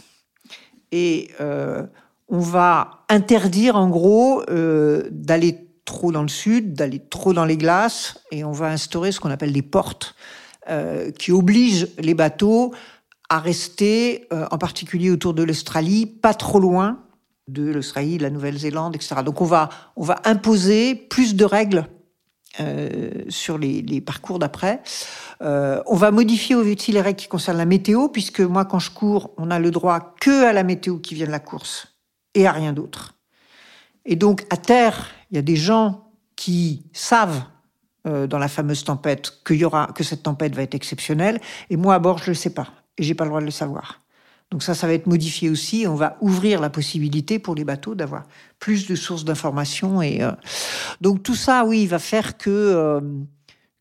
[0.91, 1.83] Et euh,
[2.29, 7.57] on va interdire, en gros, euh, d'aller trop dans le sud, d'aller trop dans les
[7.57, 10.15] glaces, et on va instaurer ce qu'on appelle des portes,
[10.69, 12.73] euh, qui obligent les bateaux
[13.33, 16.99] à rester, euh, en particulier autour de l'Australie, pas trop loin
[17.47, 19.15] de l'Australie, de la Nouvelle-Zélande, etc.
[19.25, 21.87] Donc on va, on va imposer plus de règles
[22.59, 24.83] euh, sur les, parcours d'après.
[25.41, 28.91] Euh, on va modifier aussi les règles qui concernent la météo, puisque moi, quand je
[28.91, 31.87] cours, on a le droit que à la météo qui vient de la course
[32.35, 33.15] et à rien d'autre.
[34.05, 37.41] Et donc, à terre, il y a des gens qui savent
[38.05, 41.99] dans la fameuse tempête y aura, que cette tempête va être exceptionnelle, et moi à
[41.99, 42.67] bord, je ne le sais pas
[42.97, 44.01] et j'ai pas le droit de le savoir.
[44.51, 45.85] Donc ça, ça va être modifié aussi.
[45.87, 48.23] On va ouvrir la possibilité pour les bateaux d'avoir
[48.59, 50.01] plus de sources d'informations.
[50.03, 50.31] Et euh,
[51.01, 53.01] donc tout ça, oui, va faire que euh,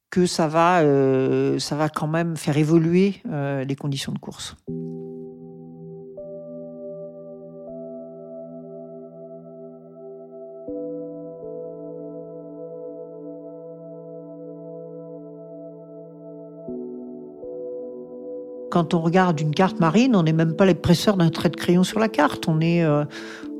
[0.08, 4.56] que ça va euh, ça va quand même faire évoluer les conditions de course.
[18.72, 21.84] Quand on regarde une carte marine, on n'est même pas l'épresseur d'un trait de crayon
[21.84, 22.48] sur la carte.
[22.48, 23.04] On est, euh,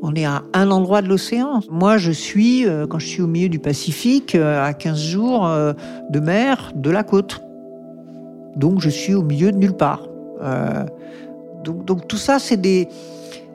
[0.01, 1.61] on est à un endroit de l'océan.
[1.69, 5.47] Moi, je suis, euh, quand je suis au milieu du Pacifique, euh, à 15 jours
[6.09, 7.43] de mer de la côte.
[8.57, 10.09] Donc, je suis au milieu de nulle part.
[11.63, 12.89] donc, donc, tout ça, c'est des,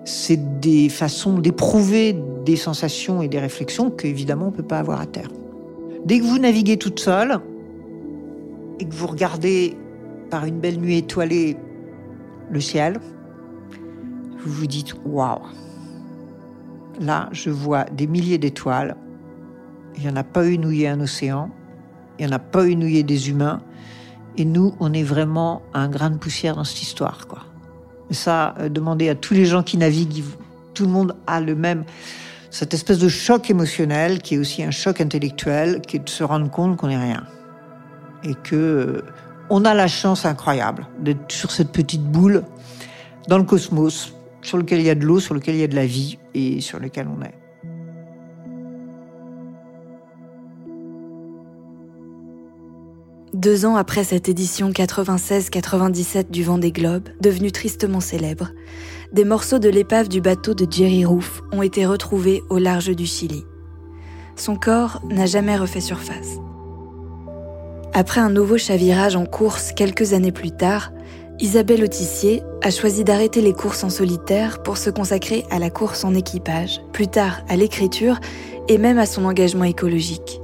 [0.05, 5.01] c'est des façons d'éprouver des sensations et des réflexions qu'évidemment, on ne peut pas avoir
[5.01, 5.29] à terre.
[6.05, 7.39] Dès que vous naviguez toute seule
[8.79, 9.75] et que vous regardez
[10.29, 11.57] par une belle nuit étoilée
[12.49, 12.99] le ciel,
[14.39, 15.41] vous vous dites waouh.
[16.99, 18.95] Là, je vois des milliers d'étoiles.
[19.95, 21.49] Il n'y en a pas une où un océan.
[22.17, 23.61] Il n'y en a pas une où des humains.
[24.37, 27.43] Et nous, on est vraiment un grain de poussière dans cette histoire, quoi.
[28.09, 30.23] Et ça, euh, demandez à tous les gens qui naviguent,
[30.73, 31.83] tout le monde a le même,
[32.51, 36.23] cette espèce de choc émotionnel qui est aussi un choc intellectuel, qui est de se
[36.23, 37.23] rendre compte qu'on n'est rien.
[38.23, 39.01] Et que euh,
[39.49, 42.43] on a la chance incroyable d'être sur cette petite boule
[43.27, 45.67] dans le cosmos, sur lequel il y a de l'eau, sur lequel il y a
[45.67, 47.33] de la vie et sur lequel on est.
[53.33, 58.49] Deux ans après cette édition 96-97 du Vendée Globe, devenue tristement célèbre,
[59.13, 63.05] des morceaux de l'épave du bateau de Jerry Roof ont été retrouvés au large du
[63.05, 63.43] Chili.
[64.35, 66.37] Son corps n'a jamais refait surface.
[67.97, 70.93] Après un nouveau chavirage en course quelques années plus tard,
[71.39, 76.03] Isabelle Autissier a choisi d'arrêter les courses en solitaire pour se consacrer à la course
[76.03, 78.19] en équipage, plus tard à l'écriture
[78.67, 80.39] et même à son engagement écologique.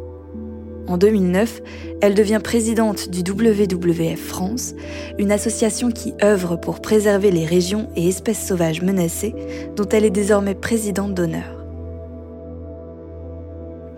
[0.87, 1.61] En 2009,
[2.01, 4.73] elle devient présidente du WWF France,
[5.19, 9.35] une association qui œuvre pour préserver les régions et espèces sauvages menacées,
[9.75, 11.62] dont elle est désormais présidente d'honneur.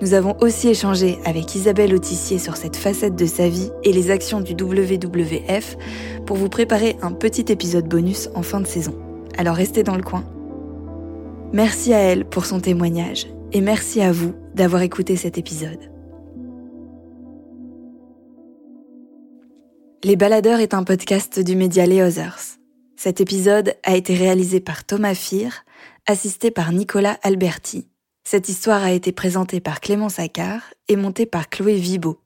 [0.02, 4.12] Nous avons aussi échangé avec Isabelle Autissier sur cette facette de sa vie et les
[4.12, 5.78] actions du WWF
[6.26, 8.94] pour vous préparer un petit épisode bonus en fin de saison.
[9.38, 10.26] Alors restez dans le coin.
[11.54, 15.80] Merci à elle pour son témoignage et merci à vous d'avoir écouté cet épisode.
[20.04, 22.60] Les Baladeurs est un podcast du média Les Others.
[22.98, 25.64] Cet épisode a été réalisé par Thomas Fir,
[26.06, 27.88] assisté par Nicolas Alberti
[28.28, 32.20] cette histoire a été présentée par Clément Saccard et montée par Chloé Vibo.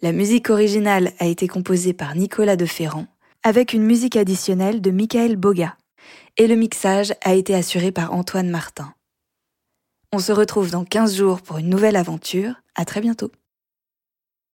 [0.00, 3.06] La musique originale a été composée par Nicolas de Ferrand,
[3.42, 5.76] avec une musique additionnelle de Michael Boga.
[6.36, 8.94] Et le mixage a été assuré par Antoine Martin.
[10.12, 12.54] On se retrouve dans 15 jours pour une nouvelle aventure.
[12.76, 13.32] À très bientôt.